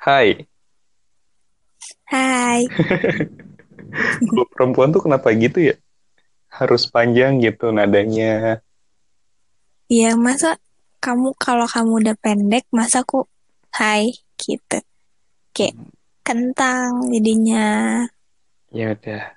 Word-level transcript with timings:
Hai. 0.00 0.48
Hai. 2.08 2.64
Kalau 4.32 4.48
perempuan 4.48 4.96
tuh 4.96 5.04
kenapa 5.04 5.28
gitu 5.36 5.60
ya? 5.60 5.76
Harus 6.48 6.88
panjang 6.88 7.36
gitu 7.44 7.68
nadanya. 7.68 8.64
Iya, 9.92 10.16
masa 10.16 10.56
kamu 11.04 11.36
kalau 11.36 11.68
kamu 11.68 11.92
udah 12.00 12.16
pendek, 12.16 12.64
masa 12.72 13.04
aku 13.04 13.28
hai 13.76 14.16
gitu. 14.40 14.80
Kayak 15.52 15.76
kentang 16.24 17.04
jadinya. 17.12 18.08
Ya 18.72 18.96
udah. 18.96 19.36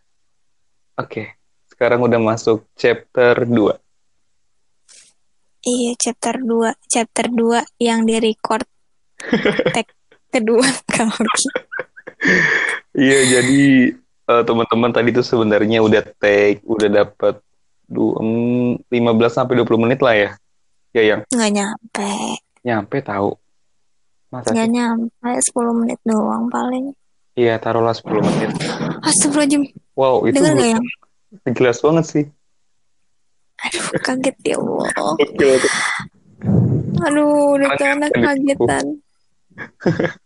Oke. 0.96 1.36
Sekarang 1.68 2.08
udah 2.08 2.24
masuk 2.24 2.64
chapter 2.80 3.36
2. 3.44 3.76
Iya, 5.68 5.92
chapter 6.00 6.40
2. 6.40 6.72
Chapter 6.88 7.28
2 7.28 7.84
yang 7.84 8.08
di 8.08 8.16
record 8.24 8.64
tag 9.76 9.92
kedua 10.34 10.66
kali. 10.98 11.30
Iya, 12.98 13.20
jadi 13.40 13.94
uh, 14.30 14.42
teman-teman 14.42 14.90
tadi 14.90 15.14
tuh 15.14 15.26
sebenarnya 15.26 15.86
udah 15.86 16.02
take, 16.18 16.66
udah 16.66 17.06
dapat 17.06 17.38
15 17.90 18.82
sampai 19.30 19.54
20 19.62 19.84
menit 19.86 20.02
lah 20.02 20.16
ya. 20.18 20.32
Ya 20.94 21.02
yang 21.02 21.22
nggak 21.30 21.52
nyampe. 21.54 22.14
Nyampe 22.66 22.98
tahu. 23.02 23.34
Masa 24.30 24.54
nggak 24.54 24.70
sih? 24.70 24.74
nyampe 24.74 25.30
10 25.54 25.80
menit 25.82 26.00
doang 26.06 26.50
paling. 26.50 26.94
Iya, 27.34 27.58
taruhlah 27.58 27.98
10 27.98 28.22
menit. 28.22 28.54
Astagfirullahaladzim. 29.02 29.74
Wow, 29.98 30.30
itu 30.30 30.38
Dengar 30.38 30.54
gak 30.54 30.70
yang? 30.78 30.86
Jelas 31.58 31.82
banget 31.82 32.06
sih. 32.06 32.26
Aduh, 33.58 33.86
kaget 34.06 34.38
ya 34.46 34.56
Allah. 34.62 34.90
Aduh, 37.10 37.58
udah 37.58 37.70
karena 37.74 38.06
kagetan. 38.14 39.02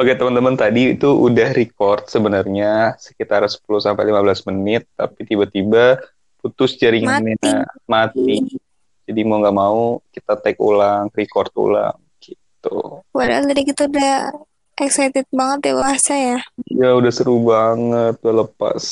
Oke 0.00 0.16
teman-teman 0.16 0.56
tadi 0.56 0.96
itu 0.96 1.12
udah 1.12 1.52
record 1.52 2.08
sebenarnya 2.08 2.96
sekitar 2.96 3.44
10 3.44 3.60
sampai 3.84 4.08
15 4.08 4.48
menit 4.48 4.88
tapi 4.96 5.28
tiba-tiba 5.28 6.00
putus 6.40 6.72
jaringannya 6.80 7.36
mati. 7.84 8.40
mati. 8.48 8.56
Jadi 9.04 9.20
mau 9.28 9.44
nggak 9.44 9.52
mau 9.52 10.00
kita 10.08 10.40
take 10.40 10.56
ulang, 10.56 11.12
record 11.12 11.52
ulang 11.52 12.00
gitu. 12.16 13.04
Padahal 13.12 13.44
tadi 13.44 13.60
kita 13.60 13.92
udah 13.92 14.32
excited 14.80 15.28
banget 15.28 15.68
ya 15.68 15.74
bahasa 15.76 16.12
ya. 16.16 16.38
Ya 16.64 16.96
udah 16.96 17.12
seru 17.12 17.36
banget, 17.44 18.16
udah 18.24 18.48
lepas. 18.48 18.84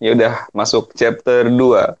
Ya 0.00 0.16
udah 0.16 0.48
masuk 0.56 0.96
chapter 0.96 1.44
2. 1.44 1.92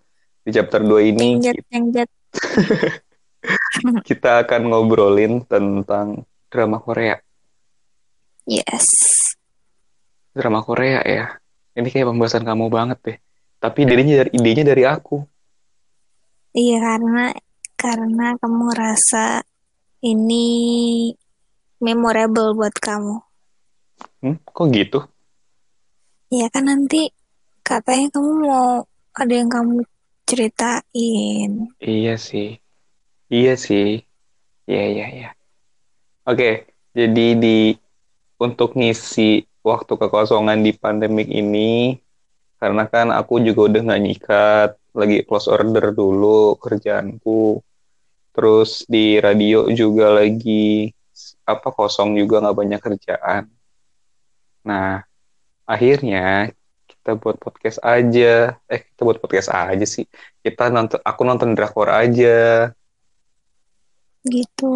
Di 0.48 0.56
chapter 0.56 0.80
2 0.80 1.12
ini 1.12 1.36
jengjet, 1.36 1.60
jengjet. 1.68 2.08
kita 4.08 4.40
akan 4.48 4.72
ngobrolin 4.72 5.44
tentang 5.44 6.24
drama 6.48 6.80
Korea. 6.80 7.20
Yes. 8.44 8.86
Drama 10.36 10.60
Korea 10.60 11.00
ya. 11.04 11.26
Ini 11.74 11.88
kayak 11.88 12.12
pembahasan 12.12 12.44
kamu 12.44 12.68
banget 12.68 12.98
deh. 13.02 13.18
Tapi 13.58 13.88
idenya 13.88 14.14
dari 14.24 14.30
idenya 14.36 14.64
dari 14.68 14.84
aku. 14.84 15.24
Iya 16.54 16.76
karena 16.78 17.24
karena 17.74 18.26
kamu 18.38 18.60
ngerasa 18.70 19.42
ini 20.04 20.46
memorable 21.80 22.52
buat 22.54 22.76
kamu. 22.76 23.16
Hmm, 24.20 24.36
kok 24.44 24.66
gitu? 24.70 25.00
Iya 26.28 26.52
kan 26.52 26.68
nanti 26.68 27.08
katanya 27.64 28.12
kamu 28.12 28.30
mau 28.44 28.84
ada 29.16 29.34
yang 29.34 29.48
kamu 29.48 29.82
ceritain. 30.28 31.72
Iya 31.80 32.14
sih. 32.20 32.60
Iya 33.32 33.54
sih. 33.56 34.04
Iya, 34.64 34.84
iya, 34.92 35.06
iya. 35.12 35.30
Oke, 36.24 36.64
jadi 36.96 37.26
di 37.36 37.76
untuk 38.38 38.74
ngisi 38.74 39.46
waktu 39.64 39.92
kekosongan 39.96 40.60
di 40.60 40.76
pandemik 40.76 41.30
ini 41.30 41.96
karena 42.60 42.88
kan 42.88 43.12
aku 43.12 43.40
juga 43.44 43.68
udah 43.68 43.80
nggak 43.92 44.02
nyikat 44.02 44.70
lagi 44.94 45.26
close 45.26 45.50
order 45.50 45.90
dulu 45.90 46.56
kerjaanku. 46.56 47.60
Terus 48.34 48.86
di 48.88 49.18
radio 49.20 49.68
juga 49.70 50.10
lagi 50.22 50.90
apa 51.46 51.68
kosong 51.70 52.18
juga 52.18 52.42
nggak 52.42 52.56
banyak 52.56 52.80
kerjaan. 52.80 53.44
Nah 54.64 55.02
akhirnya 55.68 56.50
kita 56.88 57.20
buat 57.20 57.36
podcast 57.36 57.78
aja. 57.84 58.56
Eh 58.70 58.80
kita 58.80 59.00
buat 59.04 59.20
podcast 59.20 59.52
aja 59.52 59.86
sih. 59.86 60.08
Kita 60.40 60.72
nonton 60.72 61.04
aku 61.04 61.22
nonton 61.26 61.52
drakor 61.52 61.92
aja. 61.92 62.72
Gitu 64.24 64.72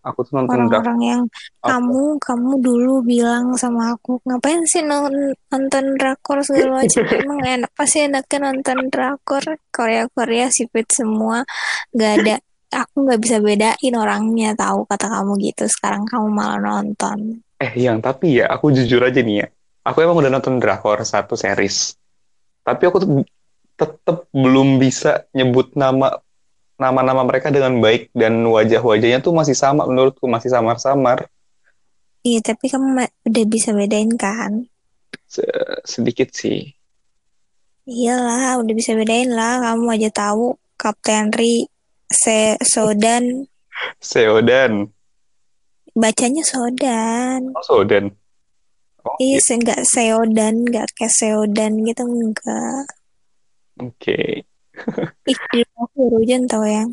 aku 0.00 0.24
tuh 0.24 0.40
nonton 0.40 0.66
orang-orang 0.66 1.00
yang 1.04 1.22
apa? 1.60 1.76
kamu 1.76 2.02
kamu 2.20 2.52
dulu 2.64 2.94
bilang 3.04 3.52
sama 3.60 3.92
aku 3.92 4.20
ngapain 4.24 4.64
sih 4.64 4.80
nonton, 4.80 5.36
nonton 5.52 5.84
drakor 6.00 6.40
segala 6.40 6.84
macam? 6.84 7.04
Emang 7.20 7.40
enak? 7.44 7.70
Pasti 7.76 8.08
enaknya 8.08 8.38
nonton 8.50 8.78
drakor. 8.88 9.44
Korea 9.68 10.04
Korea 10.10 10.48
sipit 10.48 10.88
semua. 10.90 11.44
Gak 11.92 12.12
ada 12.20 12.36
aku 12.70 12.96
nggak 13.02 13.20
bisa 13.20 13.36
bedain 13.42 13.94
orangnya 13.98 14.54
tahu 14.54 14.86
kata 14.86 15.06
kamu 15.10 15.32
gitu. 15.50 15.64
Sekarang 15.66 16.06
kamu 16.06 16.30
malah 16.30 16.58
nonton. 16.62 17.42
Eh 17.60 17.72
yang 17.76 18.00
tapi 18.00 18.40
ya 18.40 18.48
aku 18.48 18.72
jujur 18.72 19.02
aja 19.04 19.20
nih 19.20 19.44
ya. 19.44 19.46
Aku 19.84 20.00
emang 20.04 20.16
udah 20.20 20.30
nonton 20.32 20.62
drakor 20.62 21.02
satu 21.02 21.34
series. 21.34 21.96
Tapi 22.62 22.82
aku 22.86 22.96
tuh 23.02 23.10
tetap 23.74 24.28
belum 24.30 24.76
bisa 24.76 25.24
nyebut 25.32 25.72
nama 25.72 26.20
nama-nama 26.80 27.20
mereka 27.28 27.52
dengan 27.52 27.76
baik 27.76 28.08
dan 28.16 28.40
wajah-wajahnya 28.48 29.20
tuh 29.20 29.36
masih 29.36 29.52
sama 29.52 29.84
menurutku 29.84 30.24
masih 30.24 30.48
samar-samar. 30.48 31.28
Iya, 32.24 32.40
tapi 32.52 32.72
kamu 32.72 33.04
udah 33.04 33.44
bisa 33.48 33.76
bedain 33.76 34.12
kan? 34.16 34.64
Se 35.28 35.44
sedikit 35.84 36.32
sih. 36.32 36.72
Iyalah, 37.84 38.60
udah 38.64 38.74
bisa 38.76 38.96
bedain 38.96 39.28
lah. 39.28 39.60
Kamu 39.60 39.88
aja 39.92 40.08
tahu 40.08 40.56
Kapten 40.80 41.32
Ri 41.36 41.68
Se 42.08 42.56
Sodan. 42.64 43.44
Seodan. 44.00 44.88
Bacanya 45.92 46.44
Sodan. 46.44 47.52
Oh, 47.56 47.64
Sodan. 47.64 48.12
Oh, 49.00 49.16
iya, 49.16 49.40
gitu. 49.40 49.56
enggak 49.56 49.80
Seodan, 49.88 50.68
enggak 50.68 50.92
kayak 50.92 51.12
Seodan 51.12 51.72
gitu 51.88 52.04
enggak. 52.04 52.84
Oke. 53.80 53.96
Okay. 53.96 54.49
Ih, 55.30 55.38
di 55.52 55.60
rumahku 55.66 56.00
hujan 56.16 56.48
tau 56.48 56.64
ya. 56.64 56.84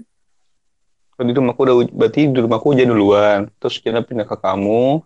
Di 1.17 1.33
rumahku 1.33 1.59
udah 1.65 1.75
berarti 1.89 2.29
di 2.29 2.39
rumahku 2.39 2.73
hujan 2.73 2.89
duluan. 2.91 3.39
Terus 3.57 3.81
kita 3.81 4.03
pindah 4.03 4.27
ke 4.27 4.37
kamu. 4.37 5.01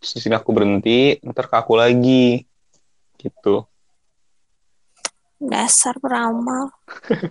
Terus 0.00 0.10
di 0.16 0.20
sini 0.24 0.34
aku 0.38 0.50
berhenti, 0.56 1.20
ntar 1.20 1.50
ke 1.50 1.56
aku 1.60 1.76
lagi. 1.76 2.40
Gitu. 3.20 3.64
Dasar 5.40 5.96
peramal. 6.00 6.72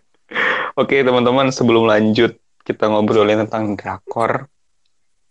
Oke, 0.81 1.01
teman-teman, 1.01 1.49
sebelum 1.49 1.89
lanjut 1.89 2.37
kita 2.61 2.85
ngobrolin 2.85 3.49
tentang 3.49 3.73
drakor, 3.73 4.45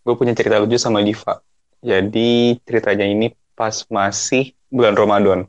gue 0.02 0.14
punya 0.18 0.34
cerita 0.34 0.58
lucu 0.58 0.74
sama 0.74 0.98
Diva. 1.06 1.38
Jadi 1.78 2.58
ceritanya 2.66 3.06
ini 3.06 3.30
pas 3.54 3.86
masih 3.86 4.50
bulan 4.66 4.98
Ramadan 4.98 5.46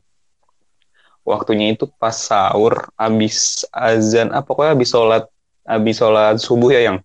waktunya 1.30 1.70
itu 1.70 1.86
pas 1.86 2.12
sahur 2.12 2.90
abis 2.98 3.62
azan 3.70 4.34
apa 4.34 4.42
pokoknya 4.42 4.74
abis 4.74 4.90
sholat 4.90 5.24
abis 5.62 5.96
sholat 6.02 6.36
subuh 6.42 6.70
ya 6.74 6.80
yang? 6.90 6.98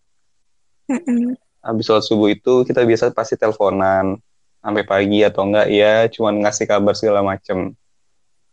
Mm 0.89 1.37
abis 1.65 1.89
sholat 1.89 2.05
subuh 2.05 2.29
itu 2.29 2.61
kita 2.61 2.85
biasa 2.85 3.09
pasti 3.09 3.33
teleponan 3.41 4.21
sampai 4.61 4.85
pagi 4.85 5.25
atau 5.25 5.49
enggak 5.49 5.67
ya 5.73 6.05
cuman 6.13 6.45
ngasih 6.45 6.69
kabar 6.69 6.93
segala 6.93 7.25
macem. 7.25 7.73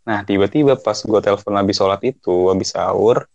Nah 0.01 0.25
tiba-tiba 0.25 0.73
pas 0.81 0.97
gue 0.97 1.19
telepon 1.21 1.53
abis 1.61 1.77
sholat 1.77 2.01
itu 2.01 2.49
abis 2.49 2.73
sahur 2.73 3.29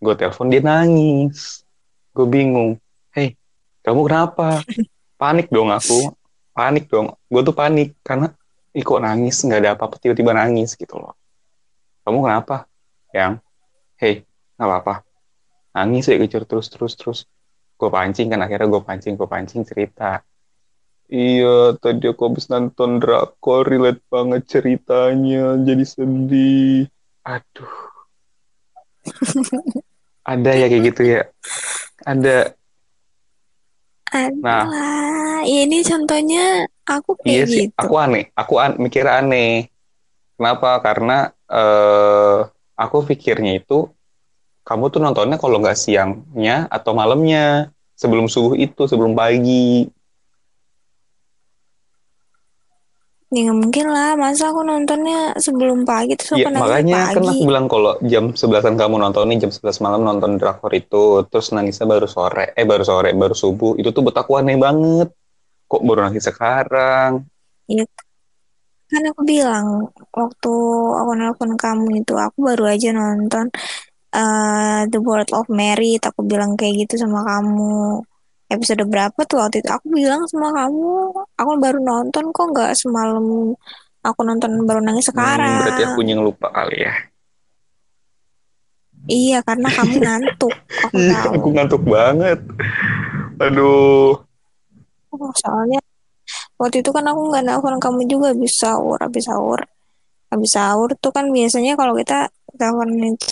gue 0.00 0.14
telepon 0.16 0.48
dia 0.48 0.64
nangis. 0.64 1.60
Gue 2.16 2.24
bingung 2.24 2.80
hei 3.12 3.36
kamu 3.84 4.00
kenapa? 4.08 4.64
Panik 5.20 5.52
dong 5.52 5.68
aku 5.68 6.08
panik 6.56 6.88
dong. 6.88 7.12
Gue 7.28 7.44
tuh 7.44 7.56
panik 7.56 7.92
karena 8.00 8.32
Ih, 8.72 8.80
kok 8.80 9.04
nangis? 9.04 9.44
Nggak 9.44 9.60
ada 9.60 9.70
apa-apa 9.76 10.00
tiba-tiba 10.00 10.32
nangis 10.32 10.72
gitu 10.80 10.96
loh 10.96 11.12
kamu 12.02 12.18
kenapa? 12.22 12.56
Yang, 13.14 13.42
hey, 13.98 14.14
nggak 14.58 14.68
apa-apa. 14.68 14.94
Nangis 15.72 16.10
ya 16.10 16.18
kejar 16.20 16.44
terus, 16.44 16.68
terus, 16.68 16.94
terus. 16.98 17.18
Gue 17.80 17.90
pancing 17.90 18.30
kan, 18.30 18.44
akhirnya 18.44 18.68
gue 18.68 18.82
pancing, 18.84 19.14
gue 19.18 19.26
pancing 19.26 19.62
cerita. 19.66 20.22
Iya, 21.12 21.76
tadi 21.76 22.08
aku 22.08 22.22
habis 22.30 22.48
nonton 22.48 22.96
drakor, 22.96 23.68
relate 23.68 24.00
banget 24.08 24.48
ceritanya, 24.48 25.60
jadi 25.60 25.84
sedih. 25.84 26.88
Aduh. 27.26 27.78
Ada 30.22 30.50
ya 30.54 30.66
kayak 30.70 30.84
gitu 30.94 31.02
ya? 31.04 31.22
Ada. 32.06 32.54
Ada. 34.08 34.32
Nah, 34.40 35.42
ini 35.42 35.82
contohnya 35.82 36.64
aku 36.86 37.18
kayak 37.18 37.34
iya 37.34 37.44
sih, 37.44 37.66
gitu. 37.68 37.76
Aku 37.76 37.94
aneh, 37.98 38.30
aku 38.32 38.54
an 38.62 38.78
mikir 38.78 39.04
aneh. 39.04 39.68
Kenapa? 40.38 40.78
Karena 40.80 41.34
uh, 41.52 42.48
aku 42.74 42.96
pikirnya 43.12 43.60
itu 43.60 43.92
kamu 44.64 44.84
tuh 44.88 45.00
nontonnya 45.02 45.36
kalau 45.36 45.58
nggak 45.60 45.76
siangnya 45.76 46.70
atau 46.70 46.94
malamnya 46.94 47.70
sebelum 47.98 48.26
subuh 48.30 48.54
itu 48.56 48.86
sebelum 48.88 49.12
pagi 49.12 49.86
Ya 53.32 53.48
nggak 53.48 53.58
mungkin 53.64 53.86
lah, 53.88 54.12
masa 54.12 54.52
aku 54.52 54.60
nontonnya 54.60 55.32
sebelum 55.40 55.88
pagi 55.88 56.12
terus 56.20 56.36
Iya, 56.36 56.52
aku 56.52 56.60
makanya 56.60 57.16
kan 57.16 57.24
pagi. 57.24 57.28
aku 57.32 57.42
bilang 57.48 57.64
kalau 57.64 57.92
jam 58.04 58.24
11-an 58.36 58.76
kamu 58.76 58.96
nonton 59.00 59.24
nih, 59.32 59.38
jam 59.40 59.48
11 59.48 59.80
malam 59.80 60.04
nonton 60.04 60.36
drakor 60.36 60.68
itu, 60.76 61.24
terus 61.32 61.48
nangisnya 61.48 61.88
baru 61.88 62.04
sore, 62.04 62.52
eh 62.52 62.68
baru 62.68 62.84
sore, 62.84 63.16
baru 63.16 63.32
subuh, 63.32 63.80
itu 63.80 63.88
tuh 63.88 64.04
buat 64.04 64.20
aku 64.20 64.36
aneh 64.36 64.60
banget. 64.60 65.08
Kok 65.64 65.80
baru 65.80 66.04
nangis 66.04 66.28
sekarang? 66.28 67.24
Ya 67.72 67.88
kan 68.92 69.02
aku 69.10 69.22
bilang 69.24 69.66
waktu 70.12 70.52
aku 71.00 71.10
nelfon 71.18 71.52
kamu 71.56 71.86
itu 72.04 72.12
aku 72.26 72.38
baru 72.48 72.64
aja 72.76 72.88
nonton 72.92 73.46
eh, 74.14 74.80
The 74.92 74.98
World 75.06 75.30
of 75.38 75.46
Merit. 75.48 76.00
Aku 76.10 76.20
bilang 76.30 76.52
kayak 76.60 76.74
gitu 76.86 76.94
sama 77.02 77.20
kamu. 77.24 78.04
Episode 78.52 78.84
berapa 78.84 79.16
tuh 79.24 79.40
waktu 79.40 79.64
itu? 79.64 79.70
Aku 79.72 79.86
bilang 79.88 80.28
sama 80.28 80.52
kamu, 80.52 80.92
aku 81.40 81.50
baru 81.56 81.78
nonton 81.80 82.24
kok 82.36 82.46
nggak 82.52 82.72
semalam 82.76 83.24
aku 84.02 84.20
nonton 84.26 84.66
baru 84.68 84.80
nangis 84.82 85.08
Hmm, 85.14 85.62
berarti 85.62 85.82
sekarang. 85.82 85.92
aku 85.94 85.98
yang 86.04 86.20
lupa 86.26 86.50
kali 86.50 86.76
ya. 86.86 86.92
Iya, 89.10 89.38
karena 89.42 89.68
kamu 89.72 89.94
ngantuk. 89.98 90.54
Aku 90.84 90.98
tahu. 91.10 91.32
aku 91.38 91.48
ngantuk 91.54 91.82
banget. 91.86 92.38
Aduh. 93.42 94.14
Oh, 95.12 95.30
soalnya 95.38 95.78
waktu 96.62 96.86
itu 96.86 96.94
kan 96.94 97.02
aku 97.10 97.20
nggak 97.34 97.42
nelfon 97.42 97.76
kamu 97.82 98.00
juga 98.06 98.30
habis 98.30 98.54
sahur, 98.54 98.98
habis 99.02 99.26
sahur. 99.26 99.58
Habis 100.30 100.50
sahur 100.54 100.94
tuh 101.02 101.10
kan 101.10 101.26
biasanya 101.34 101.74
kalau 101.74 101.98
kita 101.98 102.30
telepon 102.54 102.94
itu 103.02 103.28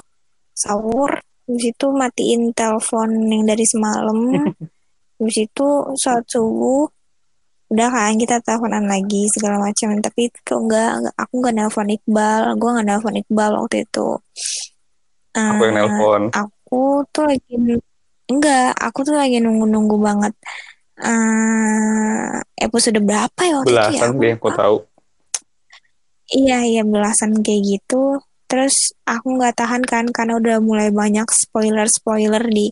sahur, 0.52 1.10
habis 1.46 1.64
itu 1.70 1.86
matiin 1.94 2.50
telepon 2.50 3.08
yang 3.30 3.46
dari 3.46 3.62
semalam, 3.62 4.18
habis 5.22 5.36
itu 5.46 5.68
saat 5.94 6.26
subuh, 6.26 6.90
udah 7.70 7.88
kan 7.88 8.18
kita 8.18 8.42
teleponan 8.42 8.90
lagi 8.90 9.30
segala 9.30 9.62
macam. 9.62 9.94
Tapi 10.02 10.28
kok 10.42 10.58
nggak, 10.66 10.90
nggak- 11.06 11.16
aku 11.22 11.32
nggak 11.38 11.54
nelfon 11.54 11.88
Iqbal, 11.94 12.42
gue 12.58 12.70
nggak 12.74 12.86
nelfon 12.90 13.16
Iqbal 13.22 13.50
waktu 13.62 13.76
itu. 13.86 14.08
Aku 15.30 15.62
yang 15.62 15.78
Eh, 15.78 15.78
nelpon. 15.78 16.22
aku 16.34 17.06
tuh 17.14 17.24
lagi 17.30 17.54
enggak, 18.26 18.74
aku 18.74 18.98
tuh 19.06 19.14
lagi 19.14 19.38
nunggu-nunggu 19.38 19.96
banget 20.02 20.34
eh 21.00 22.36
episode 22.60 23.00
berapa 23.00 23.40
ya 23.40 23.54
waktu 23.60 23.72
itu 23.72 23.76
ya? 23.76 23.88
Belasan 23.88 24.10
deh, 24.20 24.32
aku 24.36 24.50
tahu. 24.52 24.76
Iya, 26.30 26.58
iya 26.62 26.82
belasan 26.86 27.42
kayak 27.42 27.62
gitu. 27.66 28.22
Terus 28.46 28.94
aku 29.06 29.38
nggak 29.38 29.54
tahan 29.58 29.82
kan 29.86 30.04
karena 30.10 30.38
udah 30.38 30.58
mulai 30.62 30.90
banyak 30.90 31.26
spoiler-spoiler 31.26 32.42
di 32.50 32.70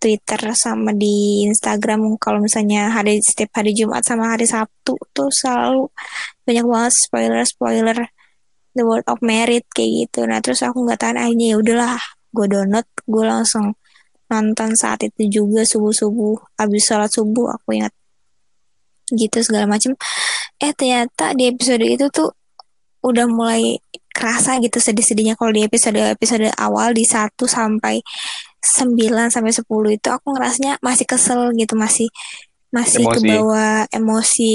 Twitter 0.00 0.52
sama 0.52 0.92
di 0.92 1.48
Instagram. 1.48 2.20
Kalau 2.20 2.40
misalnya 2.44 2.92
hari 2.92 3.24
setiap 3.24 3.60
hari 3.60 3.72
Jumat 3.72 4.04
sama 4.04 4.36
hari 4.36 4.44
Sabtu 4.44 5.00
tuh 5.16 5.32
selalu 5.32 5.88
banyak 6.44 6.64
banget 6.68 6.92
spoiler-spoiler 7.08 7.98
The 8.76 8.82
World 8.84 9.08
of 9.08 9.24
Merit 9.24 9.64
kayak 9.72 10.08
gitu. 10.08 10.28
Nah 10.28 10.44
terus 10.44 10.60
aku 10.60 10.84
nggak 10.84 11.00
tahan 11.00 11.16
akhirnya 11.16 11.46
ya 11.52 11.56
udahlah, 11.56 11.96
gue 12.36 12.46
download, 12.50 12.88
gue 13.08 13.24
langsung 13.24 13.72
nonton 14.30 14.72
saat 14.76 15.04
itu 15.04 15.42
juga 15.42 15.62
subuh-subuh, 15.66 16.56
habis 16.60 16.84
sholat 16.86 17.10
subuh 17.12 17.54
aku 17.54 17.76
ingat 17.76 17.92
gitu 19.12 19.44
segala 19.44 19.68
macam. 19.68 19.92
Eh 20.60 20.72
ternyata 20.72 21.36
di 21.36 21.50
episode 21.50 21.84
itu 21.84 22.08
tuh 22.08 22.32
udah 23.04 23.28
mulai 23.28 23.76
kerasa 24.14 24.56
gitu 24.64 24.80
sedih-sedihnya 24.80 25.36
kalau 25.36 25.52
di 25.52 25.66
episode-episode 25.66 26.48
awal 26.56 26.96
di 26.96 27.04
1 27.04 27.36
sampai 27.44 28.00
9 28.62 29.28
sampai 29.28 29.52
10 29.52 29.66
itu 29.92 30.08
aku 30.08 30.32
ngerasanya 30.32 30.80
masih 30.80 31.04
kesel 31.04 31.52
gitu 31.52 31.76
masih 31.76 32.08
masih 32.72 33.04
Emosi. 33.04 33.14
kebawa 33.20 33.68
emosi 33.92 34.52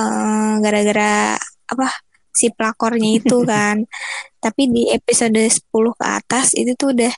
eh, 0.00 0.54
gara-gara 0.58 1.38
apa 1.70 1.88
si 2.34 2.50
pelakornya 2.50 3.22
itu 3.22 3.36
kan 3.50 3.86
tapi 4.42 4.66
di 4.66 4.90
episode 4.90 5.38
10 5.38 5.70
ke 5.70 6.04
atas 6.04 6.58
itu 6.58 6.74
tuh 6.74 6.90
udah 6.90 7.14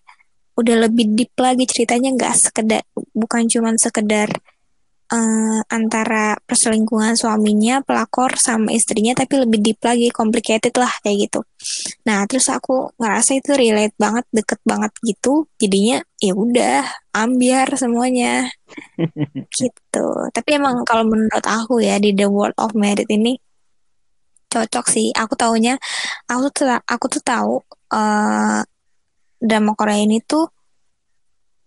udah 0.56 0.76
lebih 0.88 1.12
deep 1.12 1.32
lagi 1.36 1.68
ceritanya 1.68 2.08
nggak 2.16 2.34
sekedar 2.34 2.82
bukan 3.12 3.44
cuman 3.44 3.76
sekedar 3.76 4.32
eh, 5.12 5.60
antara 5.70 6.34
perselingkuhan 6.42 7.14
suaminya 7.14 7.84
pelakor 7.86 8.34
sama 8.40 8.74
istrinya 8.74 9.14
tapi 9.14 9.38
lebih 9.42 9.58
deep 9.62 9.80
lagi 9.84 10.08
complicated 10.10 10.74
lah 10.74 10.90
kayak 11.04 11.30
gitu. 11.30 11.40
Nah 12.08 12.26
terus 12.26 12.48
aku 12.50 12.90
ngerasa 12.98 13.38
itu 13.38 13.54
relate 13.54 13.94
banget 14.00 14.24
deket 14.34 14.60
banget 14.66 14.92
gitu. 15.06 15.46
Jadinya 15.60 16.02
ya 16.18 16.32
udah 16.34 16.82
ambiar 17.14 17.68
semuanya. 17.78 18.48
Gitu. 19.56 20.06
Tapi 20.34 20.50
emang 20.58 20.82
kalau 20.84 21.06
menurut 21.06 21.44
aku 21.46 21.80
ya 21.80 21.96
di 22.02 22.12
The 22.12 22.26
World 22.28 22.58
of 22.60 22.74
Merit 22.76 23.08
ini 23.08 23.38
cocok 24.52 24.86
sih. 24.90 25.06
Aku 25.14 25.32
taunya 25.38 25.78
aku 26.28 26.46
tuh 26.52 26.66
aku 26.84 27.06
tuh 27.12 27.22
tahu 27.22 27.54
eh 27.94 28.60
drama 29.40 29.76
Korea 29.76 30.02
ini 30.02 30.20
tuh 30.24 30.48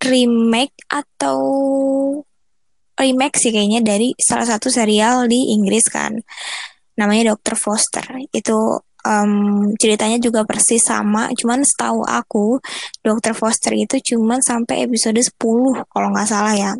remake 0.00 0.76
atau 0.88 1.38
remake 2.96 3.36
sih 3.36 3.52
kayaknya 3.52 3.80
dari 3.84 4.12
salah 4.16 4.48
satu 4.48 4.68
serial 4.72 5.28
di 5.28 5.52
Inggris 5.56 5.88
kan 5.88 6.16
namanya 6.96 7.32
Dr. 7.32 7.56
Foster 7.56 8.04
itu 8.32 8.58
em, 9.04 9.72
ceritanya 9.80 10.20
juga 10.20 10.44
persis 10.44 10.84
sama 10.84 11.32
cuman 11.32 11.64
setahu 11.64 12.04
aku 12.04 12.60
Dr. 13.00 13.32
Foster 13.32 13.72
itu 13.76 13.96
cuman 14.14 14.44
sampai 14.44 14.84
episode 14.84 15.16
10 15.16 15.36
kalau 15.88 16.08
nggak 16.12 16.28
salah 16.28 16.52
ya 16.56 16.72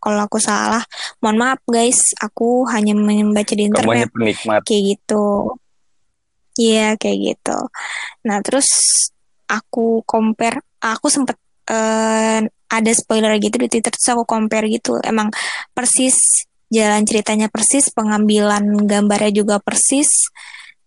kalau 0.00 0.20
aku 0.24 0.38
salah 0.40 0.84
mohon 1.20 1.36
maaf 1.40 1.60
guys 1.68 2.16
aku 2.20 2.64
hanya 2.72 2.96
membaca 2.96 3.52
di 3.52 3.68
internet 3.68 4.08
kayak 4.64 4.82
gitu 4.96 5.56
Iya 6.56 6.96
kayak 6.96 7.18
gitu. 7.20 7.58
Nah 8.24 8.40
terus 8.40 8.68
aku 9.50 10.02
compare, 10.06 10.62
aku 10.82 11.06
sempet 11.10 11.36
eh, 11.70 12.42
ada 12.66 12.90
spoiler 12.94 13.38
gitu 13.38 13.56
di 13.62 13.68
Twitter 13.70 13.90
terus 13.94 14.10
aku 14.10 14.26
compare 14.26 14.66
gitu. 14.70 14.98
Emang 15.02 15.30
persis 15.70 16.46
jalan 16.70 17.06
ceritanya 17.06 17.46
persis, 17.46 17.90
pengambilan 17.94 18.86
gambarnya 18.90 19.30
juga 19.30 19.56
persis, 19.62 20.26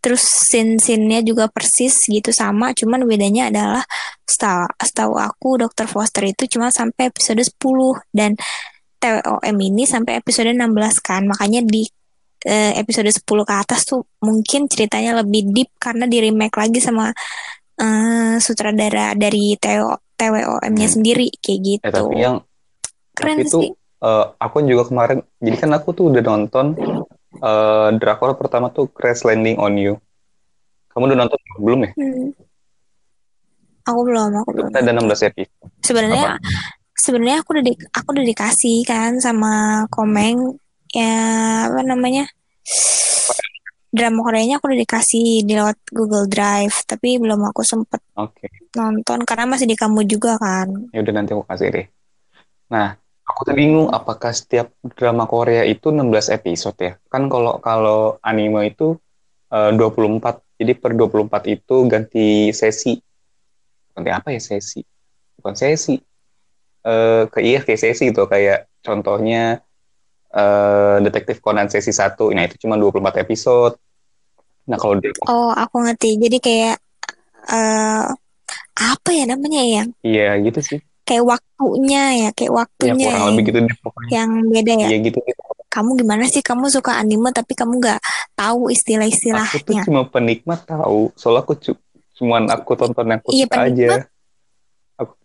terus 0.04 0.24
scene-scene-nya 0.24 1.24
juga 1.24 1.48
persis 1.48 1.96
gitu 2.08 2.32
sama. 2.36 2.76
Cuman 2.76 3.08
bedanya 3.08 3.52
adalah 3.52 3.84
setahu, 4.28 4.68
setahu 4.80 5.14
aku 5.20 5.50
Dr. 5.64 5.88
Foster 5.88 6.24
itu 6.28 6.48
cuma 6.52 6.72
sampai 6.72 7.12
episode 7.12 7.40
10 7.44 7.56
dan 8.12 8.36
TWOM 9.00 9.58
ini 9.64 9.88
sampai 9.88 10.20
episode 10.20 10.52
16 10.52 11.00
kan. 11.00 11.24
Makanya 11.24 11.64
di 11.64 11.88
eh, 12.44 12.76
episode 12.80 13.12
10 13.12 13.24
ke 13.24 13.54
atas 13.56 13.88
tuh 13.88 14.04
mungkin 14.24 14.68
ceritanya 14.68 15.24
lebih 15.24 15.52
deep 15.52 15.72
karena 15.80 16.08
di 16.08 16.24
remake 16.24 16.56
lagi 16.56 16.80
sama 16.84 17.12
eh, 17.80 18.36
sutradara 18.38 19.16
dari 19.16 19.56
TWO, 19.56 19.96
TWOM-nya 20.14 20.60
Hmm. 20.86 20.96
sendiri 20.96 21.28
kayak 21.34 21.56
Eh, 21.56 21.64
gitu. 21.66 21.88
tapi 21.90 22.16
yang 22.18 22.38
Keren 23.12 23.36
tapi 23.36 23.44
itu 23.46 23.60
sih. 23.62 23.72
eh, 24.00 24.26
aku 24.38 24.56
juga 24.62 24.84
kemarin, 24.86 25.20
jadi 25.38 25.58
kan 25.58 25.72
aku 25.74 25.90
tuh 25.92 26.06
udah 26.10 26.22
nonton 26.22 26.66
eh, 27.32 27.90
drakor 27.96 28.36
pertama 28.36 28.68
tuh 28.68 28.88
Crash 28.88 29.22
Landing 29.22 29.56
on 29.56 29.76
You. 29.76 29.96
Kamu 30.90 31.06
udah 31.06 31.18
nonton 31.18 31.40
belum 31.58 31.80
ya? 31.82 31.92
Hmm. 31.96 32.28
Aku 33.86 34.00
belum, 34.04 34.30
aku 34.36 34.50
belum. 34.52 34.70
ada 34.70 34.92
16 34.92 35.24
episode. 35.24 35.50
Sebenarnya 35.80 36.38
sebenarnya 36.94 37.38
aku 37.40 37.50
udah 37.54 37.64
di, 37.64 37.74
aku 37.90 38.08
udah 38.12 38.26
dikasih 38.28 38.78
kan 38.84 39.18
sama 39.18 39.52
Komeng 39.88 40.60
ya 40.90 41.16
apa 41.66 41.82
namanya? 41.82 42.28
Drama 43.90 44.22
Koreanya 44.22 44.62
aku 44.62 44.70
udah 44.70 44.80
dikasih 44.86 45.42
di 45.42 45.54
lewat 45.58 45.78
Google 45.90 46.30
Drive, 46.30 46.86
tapi 46.86 47.18
belum 47.18 47.42
aku 47.50 47.66
sempet 47.66 47.98
Oke, 48.14 48.46
nonton 48.78 49.26
karena 49.26 49.50
masih 49.50 49.66
di 49.66 49.74
kamu 49.74 50.06
juga 50.06 50.38
kan. 50.38 50.70
ya 50.94 51.02
udah 51.02 51.14
nanti 51.14 51.34
aku 51.34 51.42
kasih 51.50 51.68
deh. 51.74 51.86
Nah, 52.70 52.94
aku 53.26 53.50
tuh 53.50 53.56
bingung 53.58 53.90
apakah 53.90 54.30
setiap 54.30 54.70
drama 54.94 55.26
Korea 55.26 55.66
itu 55.66 55.90
16 55.90 56.30
episode 56.30 56.78
ya? 56.78 56.94
Kan 57.10 57.34
kalau 57.34 57.58
kalau 57.58 58.22
anime 58.22 58.70
itu 58.70 58.94
eh, 59.50 59.72
24. 59.74 60.46
Jadi 60.60 60.74
per 60.78 60.92
24 60.94 61.50
itu 61.50 61.76
ganti 61.90 62.54
sesi. 62.54 62.94
Ganti 63.96 64.10
apa 64.14 64.30
ya 64.30 64.42
sesi? 64.44 64.86
Bukan 65.42 65.56
sesi. 65.58 65.98
Eh 66.86 67.24
ke 67.28 67.40
iya 67.42 67.60
kayak 67.66 67.80
sesi 67.82 68.14
gitu 68.14 68.30
kayak 68.30 68.70
contohnya 68.86 69.66
eh 70.30 70.96
Detektif 71.02 71.42
Conan 71.42 71.68
sesi 71.68 71.90
1. 71.90 72.30
Nah, 72.30 72.46
itu 72.46 72.56
cuma 72.62 72.78
24 72.78 73.22
episode. 73.22 73.76
Nah, 74.70 74.78
kalau 74.78 74.98
dia 74.98 75.10
Oh, 75.26 75.50
aku 75.50 75.82
ngerti. 75.82 76.18
Jadi 76.18 76.38
kayak 76.38 76.76
eh 77.50 78.06
apa 78.80 79.10
ya 79.10 79.26
namanya 79.26 79.62
ya? 79.62 79.84
Iya 80.02 80.30
gitu 80.46 80.62
sih. 80.62 80.80
kayak 81.04 81.26
waktunya 81.26 82.04
ya, 82.22 82.30
kayak 82.38 82.54
Ya 82.54 82.58
waktunya 82.62 82.94
kurang 82.94 83.18
yang, 83.18 83.30
lebih 83.34 83.44
gitu 83.50 83.58
deh 83.66 83.76
pokoknya. 83.82 84.10
yang 84.14 84.30
beda 84.54 84.74
ya. 84.78 84.88
Iya 84.94 84.98
gitu. 85.10 85.18
gitu. 85.26 85.42
Kamu 85.70 85.90
gimana 85.98 86.24
sih? 86.30 86.42
Kamu 86.46 86.70
suka 86.70 87.02
anime 87.02 87.34
tapi 87.34 87.58
kamu 87.58 87.82
nggak 87.82 88.00
tahu 88.38 88.58
Aku 88.62 88.70
tuh 88.70 88.74
istilah-istilahnya. 88.78 89.82
cuma 89.90 90.02
penikmat 90.06 90.70
tahu. 90.70 91.10
Soalnya 91.18 91.42
aku 91.42 91.54
cu- 91.58 91.82
cuman 92.14 92.46
aku 92.54 92.72
tonton 92.78 93.06
yang 93.10 93.20
aku 93.26 93.30
Iya, 93.34 93.46
suka 93.50 93.58
aja. 93.58 93.66
penikmat. 93.66 94.02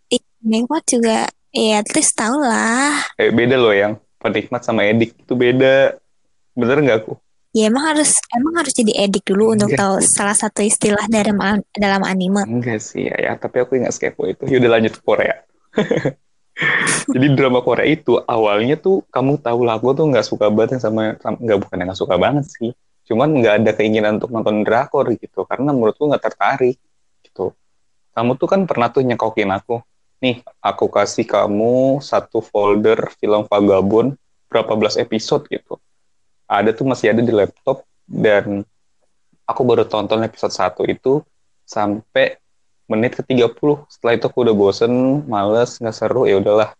Ih, 0.08 0.22
Penikmat 0.40 0.82
juga 0.88 1.16
ya 1.52 1.78
least 1.84 2.12
tahu 2.16 2.36
lah. 2.40 2.92
Eh, 3.16 3.28
beda 3.28 3.56
loh 3.56 3.72
yang 3.72 3.92
penikmat 4.24 4.64
sama 4.64 4.88
edik 4.88 5.12
itu 5.12 5.36
beda. 5.36 6.00
Bener 6.56 6.80
nggak 6.80 6.98
aku? 7.04 7.20
Ya 7.54 7.70
emang 7.70 7.86
harus 7.86 8.18
emang 8.34 8.58
harus 8.58 8.74
jadi 8.74 9.06
edik 9.06 9.30
dulu 9.30 9.54
untuk 9.54 9.70
Enggak 9.70 9.84
tahu 9.84 9.94
sih. 10.02 10.10
salah 10.10 10.34
satu 10.34 10.64
istilah 10.64 11.06
dalam 11.06 11.38
dalam 11.70 12.02
anime. 12.02 12.42
Enggak 12.48 12.82
sih 12.82 13.06
ya, 13.06 13.14
ya, 13.20 13.32
tapi 13.38 13.62
aku 13.62 13.78
nggak 13.78 13.94
skepo 13.94 14.26
itu. 14.26 14.42
Yaudah 14.50 14.80
lanjut 14.80 14.98
ke 14.98 15.02
Korea. 15.04 15.36
Jadi 17.14 17.26
drama 17.34 17.62
Korea 17.62 17.86
itu 17.86 18.18
awalnya 18.26 18.78
tuh 18.78 19.06
kamu 19.10 19.38
tahu 19.42 19.66
lah, 19.66 19.78
aku 19.78 19.94
tuh 19.94 20.06
nggak 20.10 20.26
suka 20.26 20.50
banget 20.50 20.78
yang 20.78 20.82
sama, 20.82 21.02
sama 21.18 21.36
nggak 21.38 21.58
bukan 21.66 21.76
nggak 21.82 21.98
suka 21.98 22.14
banget 22.14 22.46
sih, 22.46 22.70
cuman 23.10 23.28
nggak 23.42 23.54
ada 23.62 23.70
keinginan 23.74 24.22
untuk 24.22 24.30
nonton 24.30 24.62
drakor 24.62 25.10
gitu, 25.18 25.42
karena 25.46 25.74
menurutku 25.74 26.06
nggak 26.06 26.22
tertarik 26.22 26.78
gitu. 27.26 27.54
Kamu 28.14 28.38
tuh 28.38 28.46
kan 28.46 28.66
pernah 28.70 28.90
tuh 28.90 29.02
nyekokin 29.02 29.50
aku, 29.50 29.82
nih 30.24 30.36
aku 30.64 30.88
kasih 30.88 31.28
kamu 31.28 32.00
satu 32.00 32.40
folder 32.40 33.12
film 33.20 33.44
Vagabond 33.44 34.16
berapa 34.48 34.72
belas 34.72 34.96
episode 34.96 35.44
gitu. 35.52 35.76
Ada 36.48 36.72
tuh 36.72 36.88
masih 36.88 37.12
ada 37.12 37.20
di 37.20 37.28
laptop 37.28 37.84
dan 38.08 38.64
aku 39.44 39.60
baru 39.64 39.84
tonton 39.84 40.24
episode 40.24 40.52
1 40.52 40.88
itu 40.88 41.20
sampai 41.68 42.40
menit 42.88 43.16
ke 43.16 43.22
30. 43.24 43.52
Setelah 43.88 44.12
itu 44.16 44.24
aku 44.28 44.38
udah 44.44 44.56
bosen, 44.56 45.24
males, 45.28 45.80
nggak 45.80 45.96
seru, 45.96 46.28
ya 46.28 46.40
udahlah. 46.40 46.72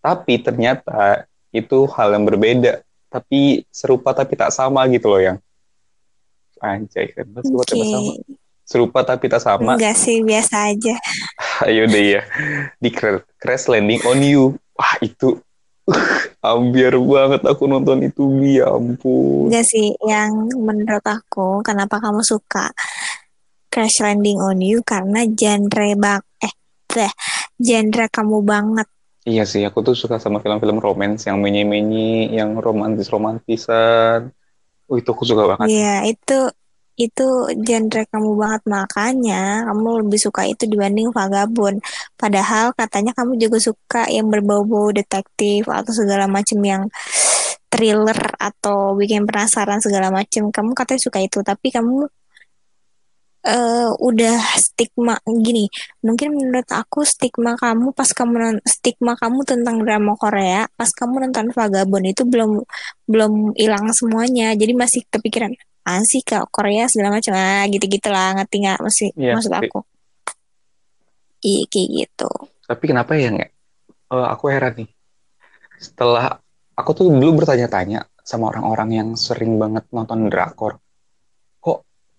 Tapi 0.00 0.40
ternyata 0.40 1.28
itu 1.52 1.84
hal 1.92 2.16
yang 2.16 2.24
berbeda. 2.24 2.80
Tapi 3.12 3.68
serupa 3.68 4.16
tapi 4.16 4.32
tak 4.36 4.52
sama 4.52 4.88
gitu 4.88 5.12
loh 5.12 5.20
yang. 5.20 5.38
Anjay, 6.62 7.12
kan. 7.12 7.28
Serupa 7.44 7.64
tapi 7.68 7.84
tak 7.84 7.92
sama. 7.92 8.12
Serupa 8.62 9.00
tapi 9.04 9.26
tak 9.28 9.42
sama. 9.44 9.72
Enggak 9.76 9.96
sih, 10.00 10.24
biasa 10.24 10.72
aja. 10.72 10.96
Ayo 11.66 11.86
deh 11.86 12.18
ya. 12.18 12.22
Di 12.82 12.90
Cra- 12.90 13.24
Crash 13.38 13.70
Landing 13.70 14.02
on 14.08 14.20
You. 14.22 14.44
Wah 14.74 14.96
itu. 15.02 15.38
Ambiar 16.42 16.94
banget 16.98 17.42
aku 17.46 17.66
nonton 17.70 18.02
itu, 18.06 18.26
Bi. 18.26 18.58
Ya 18.62 18.70
ampun. 18.70 19.50
Enggak 19.50 19.66
sih, 19.66 19.94
yang 20.02 20.50
menurut 20.58 21.02
aku 21.02 21.62
kenapa 21.62 21.98
kamu 21.98 22.22
suka 22.22 22.70
Crash 23.72 24.04
Landing 24.04 24.38
on 24.42 24.58
You 24.60 24.84
karena 24.84 25.24
genre 25.26 25.88
bang 25.96 26.22
eh 26.44 26.54
deh, 26.92 27.12
genre 27.56 28.04
kamu 28.12 28.36
banget. 28.44 28.88
Iya 29.22 29.46
sih, 29.46 29.62
aku 29.62 29.86
tuh 29.86 29.94
suka 29.94 30.18
sama 30.18 30.42
film-film 30.42 30.82
romance 30.82 31.30
yang 31.30 31.38
menye-menye, 31.38 32.34
yang 32.34 32.58
romantis-romantisan. 32.58 34.34
Oh, 34.90 34.98
itu 34.98 35.08
aku 35.14 35.22
suka 35.22 35.46
banget. 35.46 35.70
Iya, 35.70 36.10
itu 36.10 36.38
itu 37.00 37.28
genre 37.64 38.02
kamu 38.12 38.30
banget 38.36 38.62
makanya 38.68 39.64
kamu 39.68 39.88
lebih 40.06 40.20
suka 40.20 40.44
itu 40.48 40.64
dibanding 40.68 41.08
Vagabond. 41.10 41.80
Padahal 42.16 42.76
katanya 42.76 43.12
kamu 43.16 43.40
juga 43.40 43.58
suka 43.58 44.02
yang 44.12 44.28
berbau-bau 44.28 44.92
detektif 44.92 45.66
atau 45.68 45.92
segala 45.92 46.28
macam 46.28 46.58
yang 46.64 46.82
thriller 47.72 48.36
atau 48.36 48.92
bikin 48.92 49.24
penasaran 49.24 49.80
segala 49.80 50.12
macam. 50.12 50.52
Kamu 50.52 50.76
katanya 50.76 51.00
suka 51.00 51.18
itu, 51.24 51.40
tapi 51.40 51.72
kamu 51.72 52.04
eh, 53.46 53.90
udah 53.98 54.38
stigma 54.58 55.18
gini. 55.26 55.66
Mungkin 56.02 56.28
menurut 56.34 56.68
aku 56.70 57.02
stigma 57.02 57.54
kamu 57.58 57.90
pas 57.94 58.10
kamu 58.10 58.62
stigma 58.64 59.12
kamu 59.18 59.42
tentang 59.46 59.82
drama 59.82 60.14
Korea 60.18 60.66
pas 60.78 60.90
kamu 60.90 61.28
nonton 61.28 61.50
Vagabond 61.54 62.06
itu 62.06 62.22
belum 62.26 62.62
belum 63.10 63.32
hilang 63.58 63.90
semuanya. 63.92 64.54
Jadi 64.54 64.72
masih 64.74 65.02
kepikiran 65.10 65.52
ah 65.82 65.98
sih 66.06 66.22
kak 66.22 66.46
Korea 66.54 66.86
segala 66.86 67.18
macam 67.18 67.34
ah 67.34 67.66
gitu 67.66 67.82
gitulah 67.90 68.38
ngerti 68.38 68.62
nggak 68.62 68.78
masih 68.86 69.08
Iya, 69.18 69.34
maksud 69.34 69.50
ngerti. 69.50 69.66
aku 69.66 69.78
iya 71.42 71.62
kayak 71.66 71.88
gitu 71.90 72.30
Tapi 72.70 72.84
kenapa 72.86 73.12
ya 73.18 73.28
nggak? 73.34 73.50
Eh, 74.12 74.26
aku 74.30 74.44
heran 74.48 74.72
nih. 74.78 74.88
Setelah 75.76 76.38
aku 76.72 76.90
tuh 76.94 77.06
dulu 77.10 77.42
bertanya-tanya 77.42 78.06
sama 78.22 78.48
orang-orang 78.54 78.88
yang 78.94 79.08
sering 79.18 79.58
banget 79.58 79.84
nonton 79.90 80.30
drakor. 80.30 80.78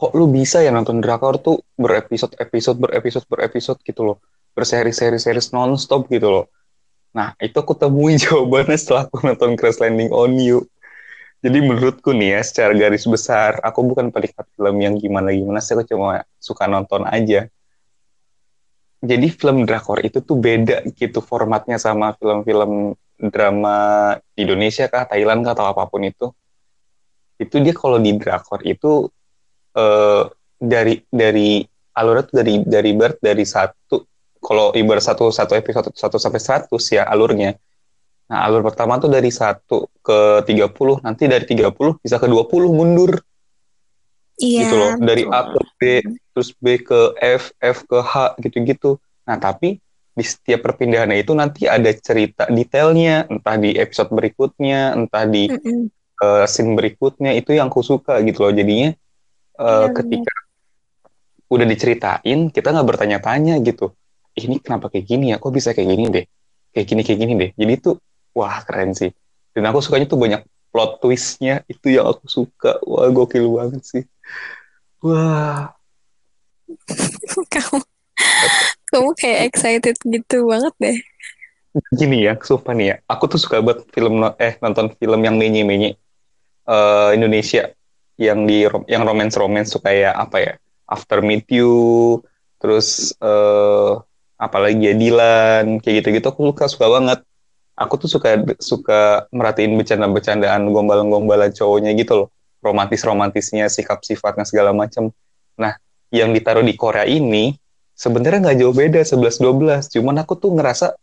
Kok 0.03 0.19
lu 0.19 0.27
bisa 0.27 0.59
ya 0.59 0.67
nonton 0.75 0.99
drakor 0.99 1.39
tuh 1.39 1.63
berepisode-episode, 1.79 2.75
berepisode, 2.75 3.23
berepisode 3.31 3.79
gitu 3.87 4.03
loh. 4.03 4.17
Berseri-seri 4.51 5.15
series 5.15 5.55
non-stop 5.55 6.11
gitu 6.11 6.27
loh. 6.27 6.45
Nah, 7.15 7.31
itu 7.39 7.55
aku 7.55 7.71
temuin 7.71 8.19
jawabannya 8.27 8.75
setelah 8.75 9.07
aku 9.07 9.23
nonton 9.23 9.55
Crash 9.55 9.79
Landing 9.79 10.11
on 10.11 10.35
You. 10.35 10.67
Jadi 11.39 11.55
menurutku 11.63 12.11
nih 12.11 12.35
ya, 12.35 12.41
secara 12.43 12.75
garis 12.75 13.07
besar, 13.07 13.63
aku 13.63 13.79
bukan 13.79 14.11
penikmat 14.11 14.43
film 14.51 14.75
yang 14.83 14.99
gimana-gimana 14.99 15.63
sih, 15.63 15.71
aku 15.71 15.87
cuma 15.87 16.27
suka 16.35 16.67
nonton 16.67 17.07
aja. 17.07 17.47
Jadi 18.99 19.27
film 19.31 19.63
drakor 19.63 20.03
itu 20.03 20.19
tuh 20.19 20.35
beda 20.35 20.83
gitu 20.99 21.23
formatnya 21.23 21.79
sama 21.79 22.11
film-film 22.19 22.91
drama 23.23 23.75
Indonesia 24.35 24.91
kah, 24.91 25.07
Thailand 25.07 25.47
kah, 25.47 25.55
atau 25.55 25.71
apa 25.71 25.87
pun 25.87 26.03
itu. 26.03 26.27
Itu 27.39 27.63
dia 27.63 27.71
kalau 27.71 28.03
di 28.03 28.11
drakor 28.19 28.67
itu 28.67 29.07
eh, 29.75 30.23
dari 30.57 30.95
dari 31.09 31.61
alurnya 31.93 32.23
tuh 32.25 32.35
dari 32.41 32.53
dari 32.65 32.91
ber 32.97 33.17
dari 33.21 33.45
satu 33.45 33.97
kalau 34.43 34.75
ibarat 34.75 35.03
satu 35.05 35.31
satu 35.31 35.53
episode 35.55 35.89
satu 35.95 36.17
sampai 36.19 36.41
100 36.41 36.95
ya 36.95 37.03
alurnya. 37.07 37.55
Nah, 38.31 38.39
alur 38.47 38.63
pertama 38.65 38.97
tuh 38.97 39.11
dari 39.11 39.29
1 39.29 39.87
ke 40.01 40.41
30, 40.47 40.99
nanti 41.03 41.27
dari 41.27 41.43
30 41.45 41.99
bisa 42.01 42.17
ke 42.17 42.27
20 42.27 42.71
mundur 42.71 43.19
iya 44.39 44.61
gitu 44.61 44.73
loh. 44.77 44.91
Dari 44.99 45.23
A 45.29 45.41
ke 45.49 45.59
B, 45.79 45.81
terus 46.33 46.49
B 46.57 46.81
ke 46.81 47.13
F, 47.19 47.53
F 47.59 47.77
ke 47.87 47.99
H 48.01 48.37
gitu-gitu. 48.41 48.97
Nah, 49.27 49.37
tapi 49.39 49.79
di 50.13 50.23
setiap 50.25 50.61
perpindahannya 50.69 51.25
itu 51.25 51.33
nanti 51.33 51.65
ada 51.65 51.89
cerita 51.97 52.45
detailnya, 52.49 53.25
entah 53.29 53.57
di 53.57 53.73
episode 53.77 54.13
berikutnya, 54.13 54.93
entah 54.97 55.25
di 55.25 55.49
Mm-mm. 55.49 55.89
eh, 56.23 56.45
scene 56.49 56.73
berikutnya, 56.77 57.33
itu 57.37 57.53
yang 57.57 57.69
aku 57.69 57.81
suka 57.81 58.21
gitu 58.25 58.45
loh. 58.45 58.53
Jadinya 58.53 58.93
eh, 59.59 59.87
Iya, 59.87 59.87
bener. 59.89 59.95
ketika 59.97 60.33
udah 61.53 61.65
diceritain, 61.69 62.39
kita 62.49 62.67
nggak 62.73 62.87
bertanya-tanya 62.87 63.61
gitu. 63.61 63.93
Ini 64.33 64.57
kenapa 64.63 64.89
kayak 64.89 65.05
gini 65.05 65.25
ya? 65.33 65.37
Kok 65.37 65.53
bisa 65.53 65.77
kayak 65.77 65.89
gini 65.93 66.05
deh? 66.09 66.25
Kayak 66.73 66.85
gini, 66.89 67.01
kayak 67.05 67.19
gini 67.21 67.33
deh. 67.37 67.51
Jadi 67.53 67.71
itu, 67.77 67.91
wah 68.33 68.57
keren 68.65 68.97
sih. 68.97 69.13
Dan 69.53 69.69
aku 69.69 69.77
sukanya 69.85 70.09
tuh 70.09 70.17
banyak 70.17 70.41
plot 70.73 70.97
twistnya, 71.05 71.61
itu 71.69 71.93
yang 71.93 72.09
aku 72.09 72.25
suka. 72.25 72.81
Wah, 72.81 73.05
gokil 73.13 73.45
banget 73.53 73.83
sih. 73.85 74.03
Wah, 75.05 75.69
kamu 77.53 77.77
kamu 78.89 79.09
kayak 79.17 79.39
excited 79.51 79.95
gitu 80.01 80.47
banget 80.47 80.73
deh 80.79 80.97
gini 81.93 82.29
ya, 82.29 82.37
sumpah 82.37 82.73
nih 82.77 82.87
ya. 82.93 82.95
Aku 83.09 83.25
tuh 83.25 83.41
suka 83.41 83.57
banget 83.57 83.89
film 83.89 84.21
eh 84.37 84.53
nonton 84.61 84.93
film 84.93 85.19
yang 85.25 85.35
menye-menye 85.41 85.97
eh, 86.69 87.09
Indonesia 87.17 87.73
yang 88.19 88.45
di 88.45 88.65
yang 88.89 89.03
romance-romance 89.03 89.73
suka 89.73 89.91
kayak 89.91 90.13
apa 90.13 90.37
ya? 90.39 90.53
After 90.89 91.23
Meet 91.23 91.47
You, 91.49 92.21
terus 92.59 93.15
eh 93.17 93.91
apalagi 94.37 94.91
ya 94.91 94.93
Dilan, 94.97 95.79
kayak 95.79 96.03
gitu-gitu 96.03 96.27
aku 96.29 96.51
suka 96.53 96.65
suka 96.69 96.87
banget. 96.91 97.19
Aku 97.73 97.97
tuh 97.97 98.09
suka 98.11 98.37
suka 98.61 99.25
merhatiin 99.33 99.73
bercanda-bercandaan 99.73 100.69
gombal-gombalan 100.69 101.49
cowoknya 101.55 101.95
gitu 101.97 102.13
loh. 102.25 102.27
Romantis-romantisnya, 102.61 103.67
sikap 103.67 104.05
sifatnya 104.05 104.45
segala 104.45 104.71
macam. 104.71 105.09
Nah, 105.57 105.75
yang 106.13 106.31
ditaruh 106.31 106.63
di 106.63 106.77
Korea 106.77 107.03
ini 107.03 107.51
sebenarnya 107.97 108.39
nggak 108.51 108.57
jauh 108.61 108.75
beda 108.75 109.01
11-12. 109.01 109.89
Cuman 109.99 110.15
aku 110.21 110.37
tuh 110.37 110.53
ngerasa 110.53 110.93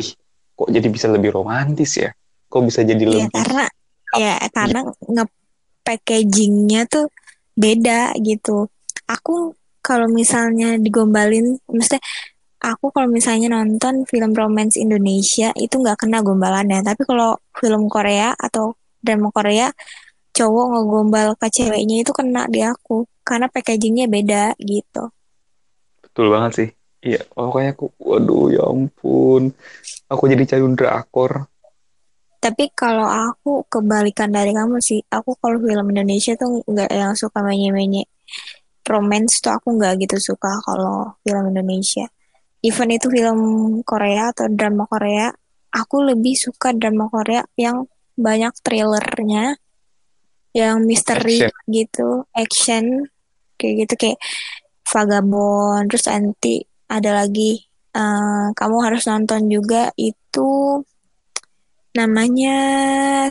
ih 0.00 0.10
kok 0.54 0.68
jadi 0.70 0.88
bisa 0.88 1.06
lebih 1.10 1.34
romantis 1.34 1.98
ya 1.98 2.14
kok 2.46 2.62
bisa 2.62 2.86
jadi 2.86 3.02
Iya 3.02 3.26
lebih 3.26 3.30
karena 3.34 3.64
ya 4.14 4.34
karena 4.54 4.80
nge-packagingnya 5.84 6.88
tuh 6.88 7.12
beda 7.52 8.16
gitu. 8.24 8.72
Aku 9.04 9.52
kalau 9.84 10.08
misalnya 10.08 10.80
digombalin, 10.80 11.60
maksudnya 11.68 12.00
aku 12.64 12.88
kalau 12.88 13.12
misalnya 13.12 13.52
nonton 13.52 14.08
film 14.08 14.32
romance 14.32 14.80
Indonesia 14.80 15.52
itu 15.60 15.76
nggak 15.76 16.08
kena 16.08 16.24
gombalannya. 16.24 16.80
Tapi 16.80 17.04
kalau 17.04 17.36
film 17.52 17.92
Korea 17.92 18.32
atau 18.32 18.72
drama 19.04 19.28
Korea, 19.28 19.68
cowok 20.32 20.66
ngegombal 20.72 21.28
ke 21.36 21.46
ceweknya 21.52 22.00
itu 22.00 22.12
kena 22.16 22.48
di 22.48 22.64
aku 22.64 23.04
karena 23.20 23.46
packagingnya 23.52 24.08
beda 24.08 24.56
gitu. 24.60 25.12
betul 26.02 26.26
banget 26.30 26.52
sih 26.58 26.68
iya 27.04 27.20
pokoknya 27.26 27.74
aku 27.74 27.86
waduh 28.00 28.46
ya 28.54 28.62
ampun 28.66 29.50
aku 30.06 30.22
jadi 30.30 30.44
candu 30.46 30.78
drakor 30.78 31.50
Tapi 32.44 32.68
kalau 32.76 33.08
aku 33.08 33.64
kebalikan 33.72 34.28
dari 34.28 34.52
kamu 34.52 34.76
sih, 34.84 35.00
aku 35.08 35.32
kalau 35.40 35.56
film 35.64 35.88
Indonesia 35.96 36.36
tuh 36.36 36.60
nggak 36.68 36.92
yang 36.92 37.16
suka 37.16 37.40
menye-menye 37.40 38.04
romance 38.84 39.40
tuh 39.40 39.56
aku 39.56 39.80
nggak 39.80 39.96
gitu 40.04 40.20
suka 40.20 40.60
kalau 40.60 41.16
film 41.24 41.56
Indonesia. 41.56 42.04
Even 42.60 42.92
itu 42.92 43.08
film 43.08 43.40
Korea 43.80 44.28
atau 44.36 44.52
drama 44.52 44.84
Korea, 44.84 45.32
aku 45.72 46.04
lebih 46.04 46.36
suka 46.36 46.76
drama 46.76 47.08
Korea 47.08 47.48
yang 47.56 47.88
banyak 48.12 48.52
thrillernya, 48.60 49.56
yang 50.52 50.84
misteri 50.84 51.48
Action. 51.48 51.72
gitu, 51.72 52.08
action 52.36 52.84
kayak 53.56 53.74
gitu 53.88 53.94
kayak 53.96 54.18
Vagabond. 54.84 55.88
Terus 55.88 56.04
nanti 56.12 56.54
ada 56.92 57.24
lagi 57.24 57.64
eh, 57.96 58.46
kamu 58.52 58.76
harus 58.84 59.08
nonton 59.08 59.48
juga 59.48 59.88
itu 59.96 60.84
namanya 61.94 62.56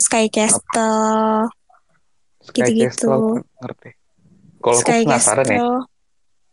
Sky 0.00 0.32
Castle. 0.32 1.48
Sky 2.40 2.72
Gitu-gitu. 2.72 3.44
Ngerti. 3.60 3.90
Kalau 4.64 4.76
aku 4.80 4.90
penasaran 5.04 5.44
ya, 5.44 5.60
Castle. 5.60 5.80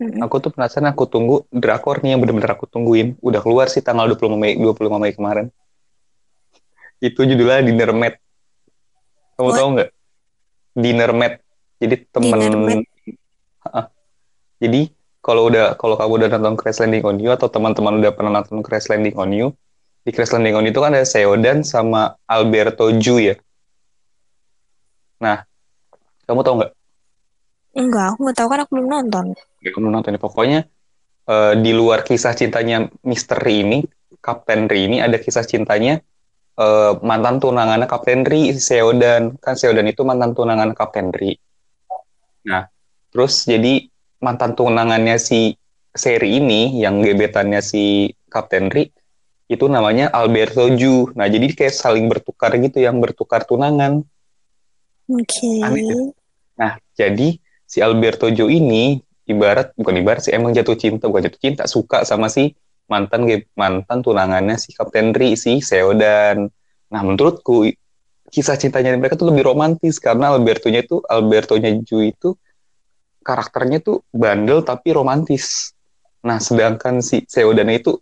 Mm-mm. 0.01 0.17
aku 0.25 0.35
tuh 0.41 0.51
penasaran 0.51 0.89
aku 0.89 1.05
tunggu 1.05 1.45
drakor 1.53 2.01
nih 2.01 2.17
yang 2.17 2.19
bener-bener 2.19 2.51
aku 2.51 2.67
tungguin. 2.67 3.15
Udah 3.23 3.39
keluar 3.39 3.71
sih 3.71 3.79
tanggal 3.79 4.11
25 4.11 4.35
Mei 4.35 4.59
25 4.59 4.97
Mei 4.99 5.13
kemarin. 5.15 5.47
Itu 6.99 7.23
judulnya 7.23 7.63
Dinner 7.63 7.91
Mat. 7.95 8.19
Kamu 9.39 9.49
What? 9.49 9.57
tahu 9.57 9.67
nggak? 9.79 9.89
Dinner 10.75 11.11
Mat. 11.15 11.33
Jadi 11.79 11.95
temen 12.11 12.37
Dinner. 12.37 12.79
Ha-ha. 13.61 13.81
Jadi 14.61 14.81
kalau 15.21 15.47
udah 15.49 15.77
kalau 15.77 15.95
kamu 15.95 16.13
udah 16.17 16.29
nonton 16.37 16.55
Crash 16.57 16.81
Landing 16.81 17.05
on 17.05 17.17
You 17.21 17.31
atau 17.37 17.47
teman-teman 17.47 18.01
udah 18.01 18.11
pernah 18.11 18.41
nonton 18.41 18.65
Crash 18.65 18.89
Landing 18.89 19.15
on 19.21 19.29
You, 19.29 19.47
di 20.01 20.10
Crash 20.10 20.34
Landing 20.34 20.58
on 20.58 20.65
itu 20.65 20.79
kan 20.81 20.98
ada 20.98 21.05
Seodan 21.05 21.62
sama 21.62 22.17
Alberto 22.25 22.89
Ju 22.98 23.22
ya. 23.22 23.36
Nah, 25.22 25.46
kamu 26.25 26.41
tahu 26.41 26.55
nggak? 26.62 26.72
Enggak, 27.77 28.05
aku 28.13 28.20
nggak 28.25 28.38
tahu 28.38 28.48
kan 28.50 28.60
aku 28.65 28.72
belum 28.75 28.88
nonton. 28.89 29.25
Nggak 29.62 29.74
kamu 29.77 29.88
nonton 29.93 30.15
ya. 30.17 30.20
Pokoknya 30.20 30.60
eh, 31.29 31.53
di 31.62 31.72
luar 31.72 32.01
kisah 32.01 32.34
cintanya 32.34 32.89
misteri 33.05 33.62
ini, 33.62 33.79
Kapten 34.17 34.65
Ri 34.65 34.89
ini 34.89 34.98
ada 35.01 35.22
kisah 35.22 35.46
cintanya 35.46 36.01
eh, 36.58 36.93
mantan 37.05 37.38
tunangannya 37.38 37.86
Kapten 37.86 38.25
Ri, 38.25 38.58
Seodan. 38.58 39.38
Kan 39.38 39.53
Seodan 39.53 39.86
itu 39.86 40.01
mantan 40.01 40.34
tunangan 40.34 40.74
Kapten 40.74 41.13
Ri. 41.13 41.38
Nah, 42.50 42.65
terus 43.13 43.46
jadi 43.46 43.86
mantan 44.17 44.58
tunangannya 44.58 45.22
si 45.22 45.53
seri 45.91 46.39
ini 46.39 46.79
yang 46.79 47.03
gebetannya 47.03 47.60
si 47.60 48.10
Kapten 48.31 48.72
Ri 48.72 48.88
itu 49.51 49.67
namanya 49.67 50.08
Alberto 50.15 50.63
Ju. 50.79 51.12
Nah, 51.12 51.27
jadi 51.27 51.51
kayak 51.51 51.75
saling 51.75 52.08
bertukar 52.08 52.55
gitu 52.55 52.79
yang 52.79 53.03
bertukar 53.03 53.43
tunangan. 53.43 54.00
Oke. 55.12 55.60
Aneh 55.60 55.84
ya? 55.91 56.00
Nah, 56.55 56.74
jadi 56.96 57.36
si 57.67 57.84
Alberto 57.84 58.31
Jo 58.31 58.48
ini 58.48 59.03
ibarat 59.27 59.75
bukan 59.75 60.00
ibarat 60.00 60.24
sih 60.24 60.31
emang 60.31 60.55
jatuh 60.55 60.79
cinta, 60.79 61.12
bukan 61.12 61.27
jatuh 61.27 61.41
cinta, 61.43 61.63
suka 61.67 62.08
sama 62.08 62.31
si 62.31 62.55
mantan 62.88 63.27
mantan 63.60 64.00
tunangannya 64.00 64.55
si 64.55 64.72
Kapten 64.72 65.12
Ri 65.12 65.36
si 65.36 65.60
Seodan. 65.60 66.48
Nah, 66.88 67.01
menurutku 67.03 67.67
kisah 68.31 68.55
cintanya 68.55 68.96
mereka 68.96 69.20
tuh 69.20 69.36
lebih 69.36 69.51
romantis 69.51 70.00
karena 70.00 70.31
Albertonya 70.31 70.88
itu 70.88 71.03
Albertonya 71.03 71.75
Ju 71.84 72.08
itu 72.08 72.39
karakternya 73.20 73.84
tuh 73.84 74.00
bandel 74.15 74.63
tapi 74.63 74.96
romantis. 74.96 75.75
Nah, 76.24 76.39
sedangkan 76.39 77.03
si 77.03 77.27
Seodan 77.27 77.67
itu 77.67 78.00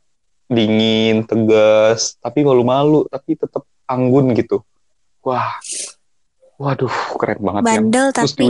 dingin, 0.50 1.24
tegas, 1.30 2.18
tapi 2.18 2.42
malu-malu, 2.42 3.06
tapi 3.06 3.38
tetap 3.38 3.64
anggun 3.86 4.34
gitu. 4.34 4.66
Wah, 5.22 5.62
waduh, 6.58 6.92
keren 7.22 7.40
banget 7.40 7.62
ya. 7.62 7.66
Bandel 7.70 8.08
Terus 8.12 8.34
tapi 8.34 8.46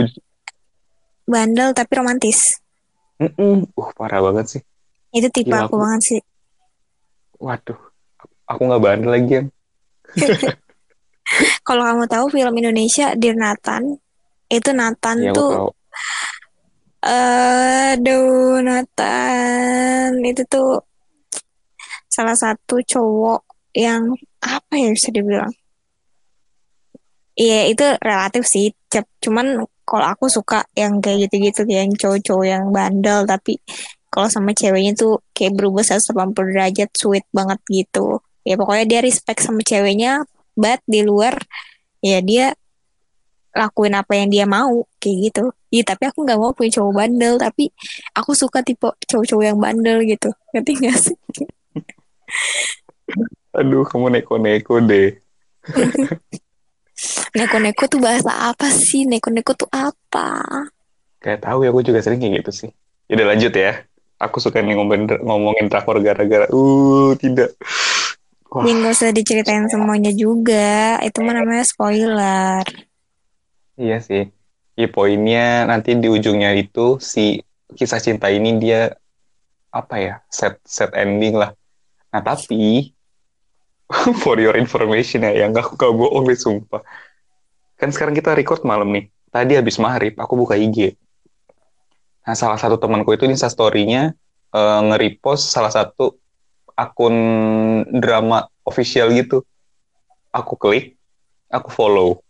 bandel 1.28 1.68
tapi 1.76 1.92
romantis. 1.94 2.58
Mm-mm. 3.20 3.68
Uh, 3.76 3.92
parah 3.94 4.24
banget 4.24 4.58
sih. 4.58 4.62
Itu 5.12 5.28
tipe 5.28 5.52
Gila, 5.52 5.68
aku 5.68 5.76
aku- 5.76 5.82
banget 5.84 6.00
sih. 6.02 6.20
Waduh, 7.36 7.80
aku 8.48 8.60
nggak 8.64 8.82
bandel 8.82 9.10
lagi 9.12 9.32
yang. 9.36 9.48
Kalau 11.68 11.86
kamu 11.86 12.04
tahu 12.10 12.26
film 12.32 12.54
Indonesia 12.58 13.14
Dear 13.14 13.38
Nathan, 13.38 14.00
itu 14.50 14.70
Nathan 14.74 15.30
aku 15.30 15.36
tuh 15.36 15.52
aduh 17.00 18.60
Nathan 18.60 20.20
itu 20.20 20.42
tuh 20.50 20.84
salah 22.20 22.36
satu 22.36 22.84
cowok 22.84 23.40
yang 23.72 24.12
apa 24.44 24.72
ya 24.76 24.92
bisa 24.92 25.08
dibilang? 25.08 25.48
Iya 27.40 27.72
itu 27.72 27.84
relatif 28.04 28.44
sih, 28.44 28.76
cuman 29.24 29.64
kalau 29.88 30.06
aku 30.12 30.28
suka 30.28 30.68
yang 30.76 31.00
kayak 31.00 31.32
gitu-gitu 31.32 31.64
yang 31.64 31.88
cowok-cowok 31.96 32.44
yang 32.44 32.64
bandel 32.68 33.24
tapi 33.24 33.56
kalau 34.12 34.28
sama 34.28 34.52
ceweknya 34.52 34.92
tuh 34.92 35.24
kayak 35.32 35.56
berubah 35.56 35.80
180 35.80 36.36
derajat 36.36 36.90
sweet 36.92 37.24
banget 37.32 37.56
gitu. 37.72 38.20
Ya 38.44 38.60
pokoknya 38.60 38.84
dia 38.84 39.00
respect 39.00 39.40
sama 39.40 39.64
ceweknya, 39.64 40.28
but 40.58 40.84
di 40.84 41.00
luar 41.00 41.40
ya 42.04 42.20
dia 42.20 42.52
lakuin 43.56 43.96
apa 43.96 44.12
yang 44.20 44.28
dia 44.28 44.44
mau 44.44 44.84
kayak 45.00 45.16
gitu. 45.32 45.44
Iya 45.72 45.82
tapi 45.94 46.10
aku 46.10 46.26
nggak 46.26 46.38
mau 46.38 46.52
punya 46.52 46.70
cowok 46.76 46.92
bandel 46.92 47.34
tapi 47.38 47.70
aku 48.12 48.34
suka 48.34 48.60
tipe 48.66 48.90
cowok-cowok 49.08 49.44
yang 49.46 49.58
bandel 49.58 50.02
gitu. 50.04 50.28
Ngerti 50.52 50.72
gak 50.82 50.98
sih? 50.98 51.16
Aduh, 53.58 53.82
kamu 53.86 54.06
neko-neko 54.14 54.78
deh. 54.82 55.18
Neko-neko 57.36 57.84
tuh 57.88 58.00
bahasa 58.02 58.52
apa 58.52 58.68
sih? 58.68 59.06
Neko-neko 59.08 59.52
tuh 59.56 59.70
apa? 59.72 60.44
Kayak 61.20 61.40
tahu 61.44 61.64
ya, 61.64 61.70
aku 61.72 61.80
juga 61.84 62.00
sering 62.04 62.20
kayak 62.20 62.42
gitu 62.44 62.50
sih. 62.52 62.70
Udah 63.10 63.26
lanjut 63.34 63.52
ya. 63.54 63.84
Aku 64.20 64.36
suka 64.36 64.60
nih 64.60 64.76
ngomongin, 64.76 65.08
ngomongin 65.24 65.66
drakor 65.72 65.96
gara-gara. 66.04 66.44
Uh, 66.52 67.16
tidak. 67.16 67.56
Wah, 68.50 68.66
Ya 68.66 68.72
nggak 68.76 68.92
usah 68.92 69.14
diceritain 69.14 69.64
semuanya 69.70 70.12
juga. 70.12 70.98
Itu 71.00 71.22
mah 71.24 71.34
namanya 71.38 71.64
spoiler. 71.64 72.64
iya 73.80 73.96
sih. 74.04 74.28
Ya, 74.76 74.88
poinnya 74.88 75.64
nanti 75.68 75.96
di 75.96 76.08
ujungnya 76.08 76.52
itu 76.56 76.96
si 77.00 77.40
kisah 77.76 78.00
cinta 78.00 78.28
ini 78.28 78.56
dia 78.60 78.96
apa 79.70 79.94
ya 80.02 80.14
set 80.28 80.58
set 80.66 80.90
ending 80.98 81.36
lah. 81.38 81.54
Nah 82.10 82.22
tapi 82.22 82.94
for 84.22 84.38
your 84.38 84.54
information 84.54 85.26
ya, 85.26 85.46
yang 85.46 85.50
gak 85.50 85.66
aku 85.66 85.74
gak 85.78 85.94
bohong 85.94 86.30
nih 86.30 86.38
sumpah. 86.38 86.82
Kan 87.74 87.90
sekarang 87.90 88.14
kita 88.14 88.36
record 88.36 88.62
malam 88.62 88.92
nih. 88.94 89.10
Tadi 89.30 89.58
habis 89.58 89.78
maghrib 89.78 90.14
aku 90.18 90.34
buka 90.34 90.58
IG. 90.58 90.94
Nah 92.26 92.34
salah 92.38 92.58
satu 92.58 92.78
temanku 92.78 93.14
itu 93.14 93.26
Insta 93.26 93.50
story-nya 93.50 94.14
eh, 94.54 94.80
nge-repost 94.90 95.50
salah 95.50 95.70
satu 95.70 96.18
akun 96.74 97.14
drama 97.90 98.46
official 98.66 99.10
gitu. 99.14 99.42
Aku 100.30 100.54
klik, 100.54 100.94
aku 101.50 101.70
follow. 101.74 102.22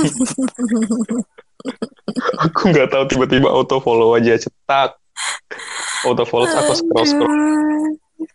aku 2.44 2.60
nggak 2.72 2.88
tahu 2.92 3.04
tiba-tiba 3.08 3.48
auto 3.48 3.80
follow 3.80 4.16
aja 4.16 4.36
cetak. 4.36 4.96
Auto 6.04 6.24
follow 6.28 6.48
aku 6.48 6.72
scroll 6.76 7.06
scroll. 7.08 7.32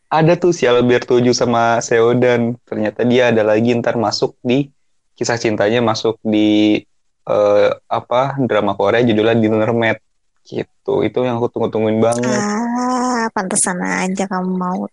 Ada 0.09 0.33
tuh 0.39 0.55
si 0.55 0.63
Alberto 0.69 1.17
Ju 1.19 1.35
sama 1.35 1.81
Seodan 1.81 2.55
ternyata 2.63 3.03
dia 3.03 3.33
ada 3.33 3.41
lagi 3.43 3.73
ntar 3.77 3.99
masuk 3.99 4.37
di 4.41 4.69
kisah 5.15 5.39
cintanya 5.39 5.79
masuk 5.79 6.19
di 6.21 6.81
eh, 7.25 7.69
apa 7.89 8.37
drama 8.43 8.77
Korea 8.77 9.01
judulnya 9.01 9.35
Dinner 9.35 9.71
Mat 9.73 9.99
gitu. 10.45 11.01
Itu 11.01 11.25
yang 11.25 11.41
aku 11.41 11.49
tunggu-tungguin 11.49 11.97
banget. 11.97 12.29
Ah, 12.29 13.25
pantesan 13.33 13.81
aja 13.81 14.29
kamu 14.29 14.53
mau. 14.53 14.85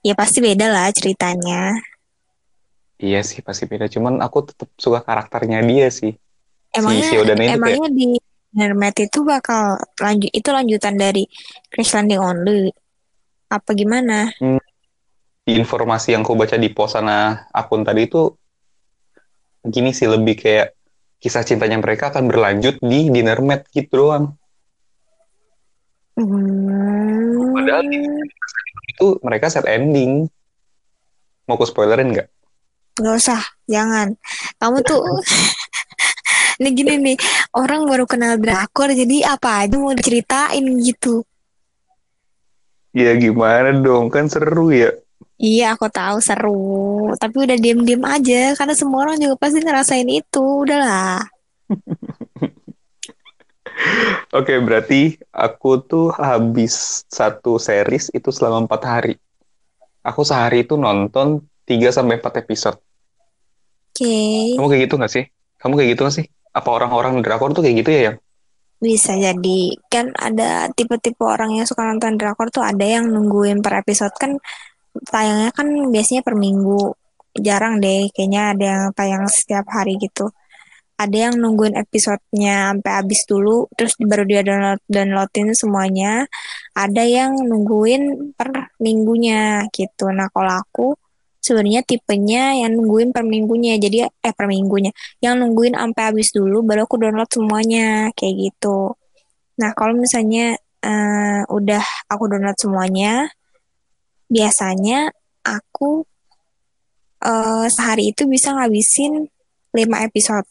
Ya 0.00 0.16
pasti 0.16 0.40
beda 0.40 0.70
lah 0.70 0.88
ceritanya. 0.94 1.76
iya 2.94 3.20
sih 3.20 3.44
pasti 3.44 3.68
beda. 3.68 3.90
Cuman 3.90 4.22
aku 4.24 4.48
tetap 4.48 4.70
suka 4.80 5.04
karakternya 5.04 5.60
dia 5.60 5.92
sih. 5.92 6.16
Emangnya 6.72 7.04
si 7.04 7.12
Seodan 7.12 7.38
ini 7.38 7.52
kayak 7.52 7.58
emangnya 7.60 7.88
di 7.92 8.08
Hermet 8.54 8.96
itu 9.02 9.18
bakal 9.26 9.82
lanjut 9.98 10.30
itu 10.30 10.48
lanjutan 10.54 10.94
dari 10.94 11.26
Crash 11.74 11.90
Landing 11.90 12.22
on 12.22 12.38
You 12.46 12.70
apa 13.48 13.70
gimana? 13.76 14.32
di 15.44 15.60
informasi 15.60 16.16
yang 16.16 16.24
aku 16.24 16.40
baca 16.40 16.56
di 16.56 16.72
post 16.72 16.96
sana 16.96 17.44
akun 17.52 17.84
tadi 17.84 18.08
itu 18.08 18.32
gini 19.60 19.92
sih 19.92 20.08
lebih 20.08 20.40
kayak 20.40 20.72
kisah 21.20 21.44
cintanya 21.44 21.76
mereka 21.76 22.08
akan 22.08 22.32
berlanjut 22.32 22.80
di 22.80 23.12
Dinner 23.12 23.36
Mat 23.44 23.68
gitu 23.68 23.92
doang 23.92 24.32
Hmm. 26.14 27.58
Padahal 27.58 27.90
itu 28.86 29.08
mereka 29.18 29.50
set 29.50 29.66
ending 29.66 30.30
mau 31.50 31.58
aku 31.58 31.66
spoilerin 31.66 32.14
nggak 32.14 32.30
Gak 32.94 33.18
usah, 33.18 33.42
jangan. 33.66 34.14
Kamu 34.62 34.78
tuh 34.86 35.02
Ini 36.62 36.70
gini 36.70 36.94
nih, 37.02 37.16
orang 37.58 37.82
baru 37.90 38.06
kenal 38.06 38.38
drakor 38.38 38.94
jadi 38.94 39.34
apa 39.34 39.66
aja 39.66 39.74
mau 39.74 39.90
diceritain 39.90 40.62
gitu. 40.78 41.26
Ya 42.94 43.10
gimana 43.18 43.74
dong, 43.74 44.06
kan 44.06 44.30
seru 44.30 44.70
ya. 44.70 44.94
Iya, 45.34 45.74
aku 45.74 45.90
tahu 45.90 46.22
seru, 46.22 47.10
tapi 47.18 47.42
udah 47.42 47.58
diem-diem 47.58 47.98
aja 48.06 48.54
karena 48.54 48.74
semua 48.78 49.02
orang 49.02 49.18
juga 49.18 49.34
pasti 49.34 49.58
ngerasain 49.58 50.06
itu. 50.06 50.62
Udahlah. 50.62 51.18
Oke, 54.38 54.54
berarti 54.62 55.18
aku 55.34 55.82
tuh 55.82 56.14
habis 56.14 57.02
satu 57.10 57.58
series 57.58 58.14
itu 58.14 58.30
selama 58.30 58.70
empat 58.70 58.82
hari. 58.86 59.14
Aku 60.06 60.22
sehari 60.22 60.62
itu 60.62 60.78
nonton 60.78 61.42
3 61.66 61.90
sampai 61.90 62.22
4 62.22 62.46
episode. 62.46 62.78
Oke, 63.90 64.54
Kamu 64.54 64.70
kayak 64.70 64.82
gitu 64.86 64.94
nggak 65.02 65.12
sih? 65.12 65.24
Kamu 65.58 65.74
kayak 65.74 65.98
gitu 65.98 66.00
nggak 66.06 66.16
sih? 66.22 66.26
Apa 66.54 66.70
orang-orang 66.70 67.18
drakor 67.26 67.50
tuh 67.50 67.66
kayak 67.66 67.76
gitu 67.82 67.90
ya, 67.90 68.00
yang? 68.10 68.16
Bisa 68.84 69.12
jadi. 69.26 69.60
Kan 69.92 70.12
ada 70.28 70.68
tipe-tipe 70.76 71.24
orang 71.24 71.50
yang 71.56 71.66
suka 71.70 71.82
nonton 71.88 72.20
drakor 72.20 72.48
tuh 72.52 72.64
ada 72.70 72.84
yang 72.84 73.08
nungguin 73.14 73.58
per 73.64 73.80
episode. 73.82 74.14
Kan 74.22 74.36
tayangnya 75.12 75.50
kan 75.56 75.68
biasanya 75.94 76.22
per 76.26 76.36
minggu. 76.36 76.92
Jarang 77.46 77.74
deh, 77.82 78.12
kayaknya 78.14 78.42
ada 78.54 78.64
yang 78.64 78.84
tayang 78.98 79.24
setiap 79.26 79.66
hari 79.76 79.98
gitu. 79.98 80.30
ada 80.94 81.16
yang 81.30 81.34
nungguin 81.42 81.74
episodenya 81.74 82.70
sampai 82.70 82.92
habis 83.02 83.26
dulu 83.26 83.66
terus 83.74 83.98
baru 83.98 84.22
dia 84.30 84.46
download 84.46 84.80
downloadin 84.86 85.50
semuanya. 85.58 86.26
Ada 86.74 87.02
yang 87.02 87.32
nungguin 87.50 88.34
per 88.38 88.70
minggunya 88.78 89.66
gitu. 89.74 90.10
Nah 90.14 90.30
kalau 90.30 90.54
aku 90.62 90.86
sebenarnya 91.44 91.84
tipenya 91.84 92.56
yang 92.56 92.80
nungguin 92.80 93.12
per 93.12 93.28
minggunya. 93.28 93.76
Jadi 93.76 94.08
eh 94.08 94.34
per 94.34 94.48
minggunya. 94.48 94.88
Yang 95.20 95.34
nungguin 95.44 95.76
sampai 95.76 96.02
habis 96.08 96.32
dulu 96.32 96.64
baru 96.64 96.88
aku 96.88 96.96
download 96.96 97.28
semuanya. 97.28 98.08
Kayak 98.16 98.34
gitu. 98.48 98.96
Nah 99.60 99.76
kalau 99.76 99.92
misalnya 99.92 100.56
uh, 100.80 101.42
udah 101.52 101.84
aku 102.08 102.24
download 102.32 102.56
semuanya 102.56 103.28
biasanya 104.28 105.12
aku 105.44 106.04
uh, 107.24 107.66
sehari 107.68 108.12
itu 108.12 108.24
bisa 108.28 108.56
ngabisin 108.56 109.28
5 109.74 110.06
episode 110.08 110.48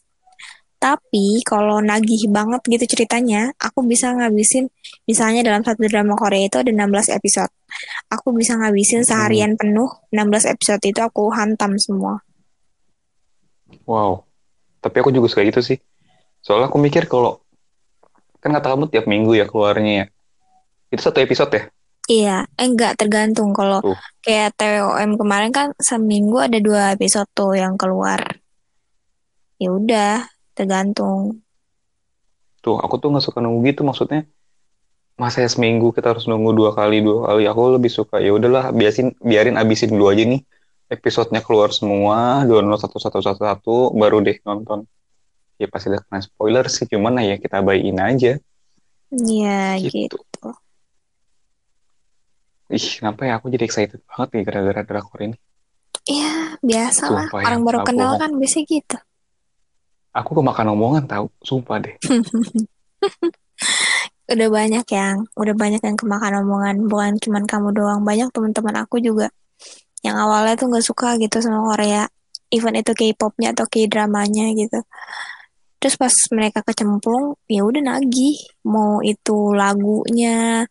tapi 0.84 1.40
kalau 1.48 1.80
nagih 1.80 2.28
banget 2.28 2.60
gitu 2.68 2.84
ceritanya, 2.92 3.56
aku 3.56 3.88
bisa 3.88 4.12
ngabisin 4.12 4.68
misalnya 5.08 5.40
dalam 5.40 5.64
satu 5.64 5.80
drama 5.88 6.12
Korea 6.12 6.44
itu 6.44 6.60
ada 6.60 6.68
16 6.68 7.08
episode. 7.08 7.48
Aku 8.12 8.36
bisa 8.36 8.60
ngabisin 8.60 9.00
hmm. 9.00 9.08
seharian 9.08 9.52
penuh 9.56 9.88
16 10.12 10.44
episode 10.52 10.84
itu 10.84 11.00
aku 11.00 11.32
hantam 11.32 11.80
semua. 11.80 12.20
Wow. 13.88 14.28
Tapi 14.84 15.00
aku 15.00 15.08
juga 15.08 15.32
suka 15.32 15.48
gitu 15.48 15.64
sih. 15.64 15.80
Soalnya 16.44 16.68
aku 16.68 16.76
mikir 16.76 17.08
kalau 17.08 17.40
kan 18.44 18.52
kata 18.52 18.76
kamu 18.76 18.92
tiap 18.92 19.08
minggu 19.08 19.40
ya 19.40 19.48
keluarnya 19.48 20.04
ya. 20.04 20.06
Itu 20.92 21.00
satu 21.00 21.24
episode 21.24 21.48
ya? 21.56 21.64
Iya, 22.04 22.36
eh, 22.60 22.68
enggak 22.68 23.00
tergantung 23.00 23.56
kalau 23.56 23.80
uh. 23.80 23.96
kayak 24.20 24.52
TOM 24.60 25.16
kemarin 25.16 25.48
kan 25.48 25.72
seminggu 25.80 26.44
ada 26.44 26.60
dua 26.60 26.92
episode 26.92 27.24
tuh 27.32 27.56
yang 27.56 27.80
keluar. 27.80 28.20
Ya 29.56 29.72
udah, 29.72 30.28
tergantung 30.58 31.20
tuh 32.64 32.76
aku 32.80 32.94
tuh 33.00 33.08
nggak 33.12 33.24
suka 33.26 33.38
nunggu 33.44 33.60
gitu 33.68 33.80
maksudnya 33.84 34.20
masa 35.14 35.44
ya 35.44 35.50
seminggu 35.54 35.94
kita 35.94 36.10
harus 36.10 36.26
nunggu 36.26 36.50
dua 36.58 36.70
kali 36.74 36.98
dua 37.06 37.30
kali 37.30 37.42
aku 37.46 37.60
lebih 37.78 37.92
suka 37.92 38.18
ya 38.18 38.34
udahlah 38.34 38.74
biasin 38.74 39.14
biarin 39.22 39.54
abisin 39.60 39.94
dulu 39.94 40.10
aja 40.10 40.24
nih 40.26 40.40
episodenya 40.90 41.40
keluar 41.46 41.70
semua 41.70 42.42
download 42.48 42.80
satu 42.82 42.98
satu 42.98 43.18
satu 43.22 43.42
satu 43.46 43.74
baru 43.94 44.18
deh 44.26 44.36
nonton 44.42 44.88
ya 45.60 45.66
pasti 45.70 45.86
ada 45.92 46.02
kena 46.02 46.18
spoiler 46.18 46.66
sih 46.66 46.86
cuman 46.90 47.22
ya 47.22 47.36
kita 47.38 47.62
bayin 47.62 47.98
aja 48.02 48.32
Iya 49.14 49.78
gitu. 49.78 50.18
gitu. 50.18 50.50
Ih, 52.74 52.86
kenapa 52.98 53.28
ya 53.28 53.38
aku 53.38 53.46
jadi 53.54 53.64
excited 53.68 54.00
banget 54.10 54.28
nih 54.34 54.42
gara-gara 54.42 54.82
drakor 54.82 55.20
ini? 55.22 55.36
Iya, 56.08 56.58
biasa 56.58 57.04
lah. 57.06 57.26
Ya, 57.30 57.46
Orang 57.46 57.62
baru 57.62 57.78
kenal 57.86 58.18
kan 58.18 58.34
biasa 58.34 58.58
gitu. 58.66 58.98
Aku 60.14 60.30
kemakan 60.38 60.78
omongan 60.78 61.10
tahu, 61.10 61.26
sumpah 61.42 61.82
deh. 61.82 61.94
udah 64.32 64.48
banyak 64.48 64.86
yang, 64.88 65.26
udah 65.34 65.54
banyak 65.58 65.82
yang 65.82 65.98
kemakan 65.98 66.46
omongan, 66.46 66.86
bukan 66.86 67.18
cuma 67.18 67.42
kamu 67.42 67.74
doang, 67.74 68.06
banyak 68.06 68.30
teman-teman 68.30 68.86
aku 68.86 69.02
juga 69.02 69.28
yang 70.04 70.20
awalnya 70.20 70.54
tuh 70.54 70.68
nggak 70.68 70.84
suka 70.84 71.16
gitu 71.16 71.40
sama 71.40 71.64
Korea, 71.64 72.04
even 72.52 72.76
itu 72.76 72.92
K-popnya 72.92 73.56
atau 73.56 73.64
K-dramanya 73.64 74.52
gitu. 74.52 74.84
Terus 75.80 75.96
pas 75.96 76.12
mereka 76.30 76.60
kecemplung, 76.60 77.40
ya 77.48 77.64
udah 77.64 77.80
nagih, 77.80 78.36
mau 78.68 79.00
itu 79.00 79.56
lagunya, 79.56 80.68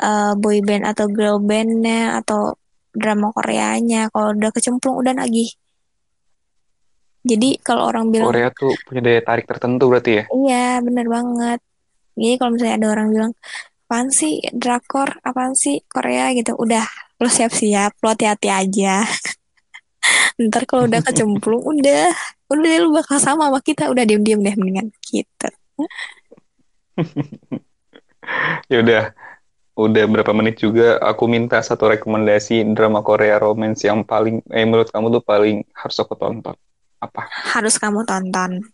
uh, 0.00 0.32
boy 0.34 0.64
band 0.64 0.88
atau 0.88 1.06
girl 1.12 1.38
bandnya 1.38 2.18
atau 2.24 2.56
drama 2.96 3.30
Koreanya, 3.36 4.08
kalau 4.10 4.32
udah 4.32 4.50
kecemplung 4.50 4.96
udah 4.98 5.12
nagih 5.12 5.52
jadi 7.24 7.56
kalau 7.64 7.88
orang 7.88 8.12
bilang 8.12 8.28
Korea 8.28 8.52
tuh 8.52 8.76
punya 8.84 9.00
daya 9.00 9.20
tarik 9.24 9.48
tertentu 9.48 9.88
berarti 9.88 10.12
ya? 10.20 10.24
Iya, 10.28 10.68
bener 10.84 11.06
banget. 11.08 11.60
Jadi 12.20 12.34
kalau 12.36 12.50
misalnya 12.52 12.76
ada 12.76 12.88
orang 12.92 13.08
bilang, 13.08 13.32
apaan 13.88 14.08
sih 14.12 14.44
drakor, 14.52 15.08
apaan 15.24 15.56
sih 15.56 15.80
Korea 15.88 16.36
gitu, 16.36 16.52
udah 16.52 16.84
lo 17.16 17.28
siap-siap, 17.32 17.96
lo 18.04 18.12
hati-hati 18.12 18.48
aja. 18.52 19.08
Ntar 20.44 20.68
kalau 20.68 20.84
udah 20.84 21.00
kecemplung, 21.00 21.64
udah, 21.64 22.12
udah 22.52 22.72
lu 22.84 22.92
bakal 22.92 23.16
sama 23.16 23.48
sama 23.48 23.60
kita, 23.64 23.88
udah 23.88 24.04
diem-diem 24.04 24.44
deh 24.44 24.54
mendingan 24.60 24.92
gitu. 25.00 25.48
ya 28.70 28.76
udah, 28.84 29.02
udah 29.80 30.04
berapa 30.12 30.32
menit 30.36 30.60
juga 30.60 31.00
aku 31.00 31.24
minta 31.24 31.56
satu 31.64 31.88
rekomendasi 31.88 32.68
drama 32.76 33.00
Korea 33.00 33.40
romance 33.40 33.88
yang 33.88 34.04
paling 34.04 34.44
eh 34.52 34.62
menurut 34.62 34.92
kamu 34.92 35.18
tuh 35.18 35.24
paling 35.24 35.66
harus 35.74 35.96
aku 35.98 36.14
tonton 36.14 36.54
apa? 37.04 37.28
Harus 37.28 37.76
kamu 37.76 38.08
tonton. 38.08 38.64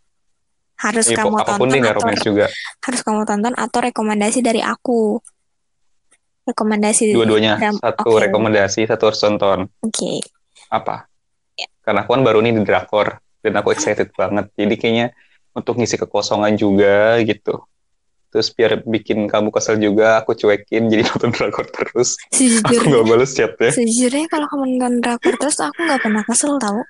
Harus 0.81 1.07
ya, 1.13 1.21
kamu 1.21 1.37
tonton 1.45 1.69
atau 1.85 2.09
juga. 2.25 2.47
harus 2.81 3.01
kamu 3.05 3.23
tonton 3.29 3.53
atau 3.53 3.79
rekomendasi 3.85 4.41
dari 4.41 4.65
aku. 4.65 5.21
Rekomendasi 6.49 7.13
dua-duanya. 7.13 7.61
satu 7.77 8.17
okay. 8.17 8.21
rekomendasi 8.27 8.81
satu 8.89 9.13
harus 9.13 9.21
tonton. 9.21 9.59
Oke. 9.85 9.93
Okay. 9.93 10.19
apa? 10.73 11.11
Ya. 11.59 11.69
karena 11.85 12.09
aku 12.09 12.17
kan 12.17 12.23
baru 12.25 12.41
nih 12.41 12.57
di 12.57 12.63
drakor 12.65 13.21
dan 13.45 13.53
aku 13.61 13.77
excited 13.77 14.09
banget. 14.21 14.49
Jadi 14.57 14.75
kayaknya 14.81 15.07
untuk 15.53 15.77
ngisi 15.77 16.01
kekosongan 16.01 16.57
juga 16.57 17.21
gitu. 17.29 17.61
Terus 18.31 18.49
biar 18.55 18.81
bikin 18.87 19.27
kamu 19.27 19.51
kesel 19.51 19.77
juga 19.77 20.23
aku 20.25 20.33
cuekin 20.33 20.89
jadi 20.89 21.05
nonton 21.13 21.29
drakor 21.37 21.69
terus. 21.69 22.17
Sejujurnya, 22.33 22.73
aku 22.73 22.89
gak 22.89 23.05
balas 23.05 23.31
chatnya. 23.37 23.71
sejujurnya 23.75 24.27
kalau 24.33 24.47
kamu 24.49 24.65
nonton 24.81 24.95
drakor 25.05 25.35
terus 25.37 25.61
aku 25.61 25.77
nggak 25.85 26.01
pernah 26.01 26.23
kesel 26.25 26.57
tau 26.57 26.81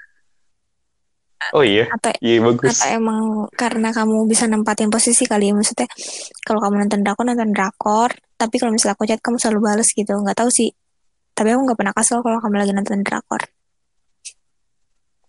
Oh 1.57 1.65
iya. 1.65 1.89
Atau 1.89 2.13
iya 2.21 2.39
bagus. 2.45 2.79
Atau 2.79 3.01
emang 3.01 3.49
karena 3.57 3.91
kamu 3.91 4.29
bisa 4.29 4.45
nempatin 4.45 4.93
posisi 4.93 5.25
kali 5.25 5.51
ya 5.51 5.55
maksudnya 5.57 5.89
kalau 6.45 6.61
kamu 6.61 6.87
nonton 6.87 7.01
drakor 7.01 7.25
nonton 7.25 7.51
drakor, 7.57 8.11
tapi 8.37 8.55
kalau 8.61 8.73
misalnya 8.77 8.95
aku 8.95 9.05
chat 9.09 9.21
kamu 9.25 9.37
selalu 9.41 9.61
balas 9.65 9.89
gitu. 9.91 10.13
Nggak 10.13 10.37
tahu 10.37 10.51
sih. 10.53 10.71
Tapi 11.33 11.49
aku 11.57 11.61
nggak 11.65 11.79
pernah 11.79 11.95
kesel 11.97 12.21
kalau 12.21 12.39
kamu 12.39 12.57
lagi 12.61 12.73
nonton 12.77 13.01
drakor. 13.01 13.43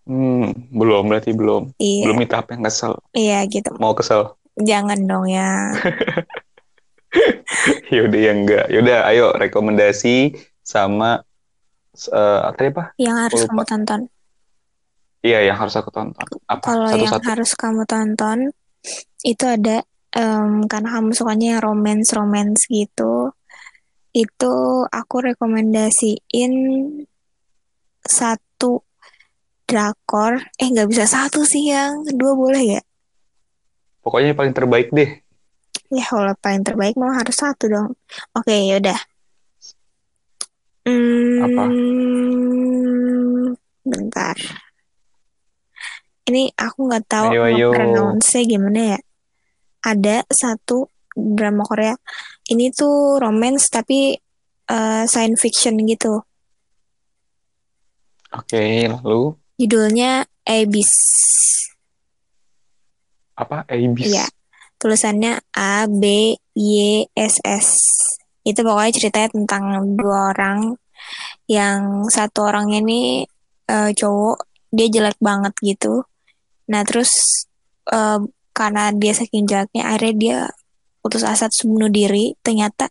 Hmm, 0.06 0.52
belum 0.74 1.08
berarti 1.08 1.32
belum. 1.32 1.78
Iya. 1.80 2.04
Belum 2.10 2.17
itu 2.19 2.36
apa 2.36 2.50
yang 2.58 2.63
kesel. 2.67 2.93
Iya 3.15 3.39
gitu. 3.47 3.71
Mau 3.80 3.95
kesel. 3.95 4.36
Jangan 4.60 5.00
dong 5.08 5.26
ya. 5.32 5.71
Yaudah 7.93 8.19
ya 8.19 8.32
enggak. 8.36 8.65
Yaudah 8.71 8.97
ayo 9.12 9.32
rekomendasi 9.36 10.36
sama 10.63 11.24
uh, 12.12 12.39
apa? 12.52 12.95
Yang 13.00 13.15
harus 13.28 13.41
kamu 13.47 13.63
tonton. 13.67 14.02
Iya, 15.21 15.53
yang 15.53 15.57
harus 15.62 15.77
aku 15.77 15.93
tonton. 15.93 16.25
Apa? 16.49 16.65
Kalau 16.65 16.89
yang 16.97 17.21
harus 17.21 17.53
kamu 17.53 17.86
tonton 17.86 18.49
itu 19.21 19.45
ada 19.45 19.86
um, 20.17 20.65
karena 20.65 20.97
kamu 20.97 21.13
sukanya 21.13 21.62
romance 21.62 22.10
romance 22.17 22.65
gitu. 22.65 23.29
Itu 24.12 24.53
aku 24.89 25.15
rekomendasiin 25.31 26.53
satu 28.01 28.81
drakor. 29.69 30.41
Eh 30.57 30.73
nggak 30.73 30.89
bisa 30.89 31.05
satu 31.05 31.45
sih 31.45 31.69
yang 31.69 32.01
kedua 32.01 32.34
boleh 32.34 32.81
ya? 32.81 32.81
Pokoknya 34.01 34.34
yang 34.34 34.39
paling 34.41 34.57
terbaik 34.57 34.89
deh. 34.89 35.21
Ya 35.93 36.05
kalau 36.10 36.34
paling 36.41 36.65
terbaik 36.65 36.97
mau 36.97 37.13
harus 37.13 37.38
satu 37.38 37.69
dong. 37.69 37.89
Oke 38.34 38.57
yaudah. 38.73 38.97
Hmm, 40.81 41.45
Apa? 41.45 41.63
Bentar 43.86 44.38
ini 46.32 46.50
aku 46.56 46.88
nggak 46.88 47.06
tahu 47.06 47.28
pronounce 47.76 48.39
gimana 48.48 48.98
ya. 48.98 49.00
Ada 49.82 50.24
satu 50.32 50.88
drama 51.12 51.67
Korea 51.67 51.94
ini 52.50 52.72
tuh 52.72 53.20
romance 53.20 53.67
tapi 53.67 54.15
uh, 54.72 55.04
science 55.06 55.44
fiction 55.44 55.76
gitu. 55.84 56.24
Oke 58.32 58.56
okay, 58.56 58.88
lalu? 58.88 59.36
Judulnya 59.60 60.24
Abyss. 60.48 60.94
Apa? 63.36 63.67
Abyss? 63.67 64.08
Iya 64.08 64.26
tulisannya 64.82 65.38
A 65.54 65.86
B 65.86 66.34
Y 66.58 67.06
S 67.13 67.38
S. 67.46 67.67
Itu 68.41 68.65
pokoknya 68.65 68.98
ceritanya 68.98 69.30
tentang 69.30 69.63
dua 69.94 70.34
orang 70.34 70.74
yang 71.46 72.10
satu 72.10 72.50
orang 72.50 72.74
ini 72.74 73.22
uh, 73.70 73.94
cowok 73.94 74.50
dia 74.74 74.89
jelek 74.89 75.22
banget 75.22 75.54
gitu 75.62 76.02
Nah 76.71 76.88
terus 76.88 77.43
uh, 77.91 78.23
karena 78.55 78.95
dia 78.95 79.12
saking 79.12 79.43
jeleknya 79.43 79.91
akhirnya 79.91 80.15
dia 80.15 80.38
putus 81.03 81.27
asa 81.27 81.51
bunuh 81.67 81.91
diri. 81.91 82.38
Ternyata 82.39 82.88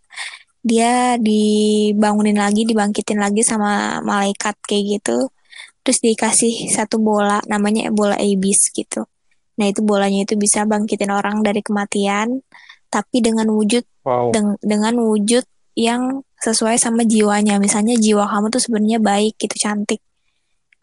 dia 0.61 1.17
dibangunin 1.17 2.37
lagi, 2.37 2.69
dibangkitin 2.69 3.17
lagi 3.17 3.41
sama 3.41 4.05
malaikat 4.05 4.61
kayak 4.61 5.01
gitu. 5.01 5.33
Terus 5.81 6.05
dikasih 6.05 6.69
satu 6.69 7.01
bola, 7.01 7.41
namanya 7.49 7.89
bola 7.89 8.21
Abyss 8.21 8.69
gitu. 8.77 9.09
Nah 9.57 9.67
itu 9.73 9.81
bolanya 9.81 10.29
itu 10.29 10.37
bisa 10.37 10.69
bangkitin 10.69 11.09
orang 11.09 11.41
dari 11.41 11.65
kematian, 11.65 12.45
tapi 12.93 13.25
dengan 13.25 13.49
wujud 13.49 13.85
wow. 14.05 14.29
deng 14.29 14.61
dengan 14.61 15.01
wujud 15.01 15.45
yang 15.73 16.21
sesuai 16.37 16.77
sama 16.77 17.09
jiwanya. 17.09 17.57
Misalnya 17.57 17.97
jiwa 17.97 18.29
kamu 18.29 18.53
tuh 18.53 18.61
sebenarnya 18.61 19.01
baik 19.01 19.41
gitu, 19.41 19.57
cantik 19.57 20.05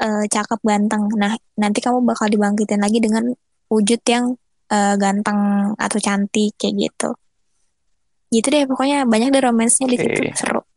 uh, 0.01 0.23
cakep 0.29 0.59
ganteng. 0.63 1.09
Nah, 1.17 1.33
nanti 1.59 1.79
kamu 1.81 2.05
bakal 2.05 2.29
dibangkitin 2.29 2.81
lagi 2.81 3.01
dengan 3.01 3.31
wujud 3.67 4.01
yang 4.07 4.35
uh, 4.71 4.95
ganteng 4.99 5.73
atau 5.75 5.99
cantik 5.99 6.55
kayak 6.59 6.75
gitu 6.87 7.09
gitu 8.27 8.47
deh 8.51 8.67
pokoknya 8.67 9.07
banyak 9.07 9.31
deh 9.31 9.43
romansnya 9.43 9.87
okay. 9.87 9.93
di 9.95 9.97
situ 10.03 10.19
seru 10.35 10.59
oke 10.59 10.67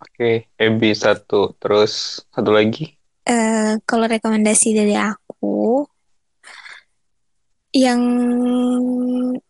okay. 0.00 0.48
MB 0.56 0.82
satu 0.96 1.52
terus 1.60 2.24
satu 2.32 2.50
lagi 2.52 2.96
uh, 3.28 3.76
kalau 3.84 4.08
rekomendasi 4.08 4.72
dari 4.72 4.96
aku 4.96 5.84
yang 7.72 8.04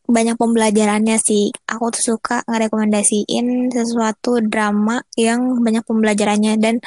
banyak 0.06 0.38
pembelajarannya 0.38 1.18
sih. 1.18 1.50
Aku 1.66 1.90
tuh 1.90 2.14
suka 2.14 2.46
ngerekomendasiin 2.46 3.74
sesuatu 3.74 4.38
drama 4.38 5.02
yang 5.18 5.58
banyak 5.58 5.82
pembelajarannya 5.82 6.54
dan 6.62 6.78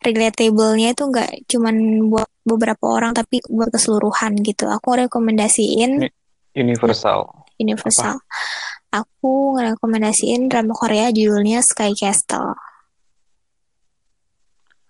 relatable-nya 0.00 0.96
itu 0.96 1.04
nggak 1.06 1.44
cuman 1.48 1.76
buat 2.08 2.30
beberapa 2.44 2.84
orang 2.88 3.12
tapi 3.12 3.44
buat 3.46 3.68
keseluruhan 3.68 4.40
gitu. 4.40 4.66
Aku 4.66 4.96
rekomendasiin 4.96 6.08
universal. 6.56 7.46
Universal. 7.60 8.18
Apa? 8.90 9.04
Aku 9.06 9.54
ngerekomendasiin 9.54 10.50
drama 10.50 10.74
Korea 10.74 11.14
judulnya 11.14 11.62
Sky 11.62 11.94
Castle. 11.94 12.58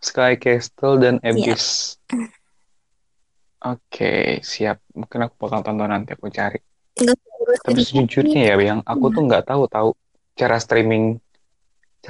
Sky 0.01 0.41
Castle 0.41 0.97
dan 0.97 1.15
iya. 1.21 1.53
Abyss. 1.53 1.99
Yeah. 2.09 2.33
Oke, 3.61 4.41
siap. 4.41 4.81
Mungkin 4.97 5.29
aku 5.29 5.35
bakal 5.37 5.61
tonton 5.61 5.93
nanti 5.93 6.17
aku 6.17 6.33
cari. 6.33 6.57
Tapi 6.97 7.81
sejujurnya 7.85 8.53
ya, 8.53 8.57
yang 8.57 8.81
aku 8.89 9.13
tuh 9.13 9.29
nggak 9.29 9.45
tahu 9.45 9.69
tahu 9.69 9.93
cara 10.33 10.57
streaming 10.57 11.21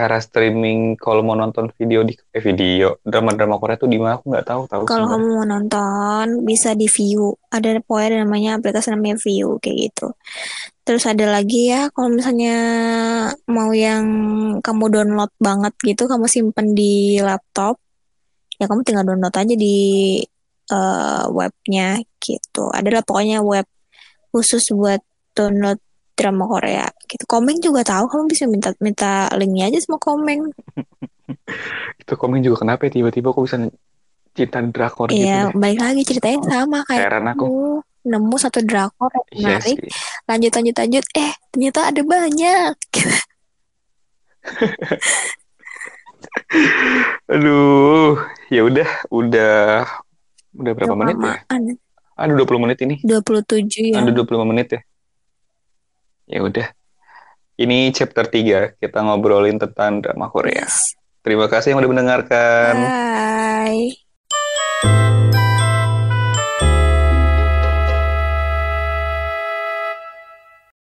cara 0.00 0.16
streaming 0.16 0.96
kalau 0.96 1.20
mau 1.20 1.36
nonton 1.36 1.68
video 1.76 2.00
di 2.00 2.16
eh 2.16 2.40
video 2.40 2.96
drama-drama 3.04 3.60
Korea 3.60 3.76
tuh 3.76 3.92
di 3.92 4.00
mana 4.00 4.16
aku 4.16 4.32
nggak 4.32 4.46
tahu 4.48 4.62
tahu. 4.64 4.82
Kalau 4.88 5.06
kamu 5.12 5.26
mau 5.36 5.44
nonton 5.44 6.40
bisa 6.48 6.72
di 6.72 6.88
View. 6.88 7.36
Ada 7.52 7.84
pokoknya 7.84 8.24
namanya 8.24 8.56
aplikasi 8.56 8.96
namanya 8.96 9.20
View 9.20 9.60
kayak 9.60 9.76
gitu. 9.92 10.16
Terus 10.88 11.04
ada 11.04 11.28
lagi 11.28 11.68
ya 11.68 11.92
kalau 11.92 12.08
misalnya 12.08 12.56
mau 13.44 13.68
yang 13.76 14.04
kamu 14.64 14.84
download 14.88 15.32
banget 15.36 15.76
gitu, 15.84 16.08
kamu 16.08 16.24
simpen 16.24 16.72
di 16.72 17.20
laptop, 17.20 17.76
ya 18.56 18.64
kamu 18.64 18.80
tinggal 18.88 19.04
download 19.04 19.36
aja 19.36 19.54
di 19.54 19.76
uh, 20.72 21.28
webnya 21.28 22.00
gitu. 22.16 22.72
Adalah 22.72 23.04
pokoknya 23.04 23.44
web 23.44 23.68
khusus 24.32 24.72
buat 24.72 25.04
download 25.36 25.78
drama 26.20 26.44
Korea 26.44 26.86
gitu. 27.08 27.24
Komeng 27.24 27.58
juga 27.64 27.80
tahu 27.82 28.04
kamu 28.06 28.24
bisa 28.28 28.44
minta 28.44 28.70
minta 28.78 29.26
linknya 29.34 29.72
aja 29.72 29.78
sama 29.80 29.96
Komeng. 29.96 30.52
itu 32.02 32.12
Komeng 32.20 32.44
juga 32.44 32.60
kenapa 32.62 32.86
ya 32.86 33.00
tiba-tiba 33.00 33.32
aku 33.32 33.48
bisa 33.48 33.56
cinta 34.36 34.62
drakor 34.62 35.10
gitu 35.10 35.26
Iya, 35.26 35.50
balik 35.56 35.80
lagi 35.80 36.02
ceritanya 36.06 36.38
sama 36.46 36.84
kayak 36.86 37.02
Heran 37.02 37.26
aku. 37.34 37.82
nemu 38.00 38.36
satu 38.40 38.60
drakor 38.64 39.10
yang 39.12 39.26
iya 39.32 39.48
menarik. 39.60 39.78
Yes. 39.80 39.96
Lanjut 40.28 40.52
lanjut 40.56 40.76
lanjut 40.78 41.04
eh 41.16 41.32
ternyata 41.52 41.80
ada 41.88 42.02
banyak. 42.04 42.74
Aduh, 47.30 48.18
ya 48.50 48.64
udah, 48.66 48.88
udah 49.12 49.86
Udah 50.56 50.72
berapa 50.74 50.94
menit 50.98 51.16
ya? 51.16 51.34
Ada 52.18 52.32
20 52.36 52.62
menit 52.66 52.78
ini. 52.84 52.96
27 53.06 53.94
ya. 53.94 54.02
Ada 54.02 54.10
25 54.12 54.50
menit 54.50 54.68
ya. 54.74 54.80
Ya 56.30 56.46
udah. 56.46 56.68
Ini 57.58 57.90
chapter 57.90 58.24
3 58.24 58.78
kita 58.78 59.02
ngobrolin 59.02 59.58
tentang 59.58 59.98
drama 59.98 60.30
Korea. 60.30 60.64
Terima 61.20 61.50
kasih 61.50 61.74
yang 61.74 61.82
udah 61.82 61.90
mendengarkan. 61.92 62.74
Bye. 62.78 63.99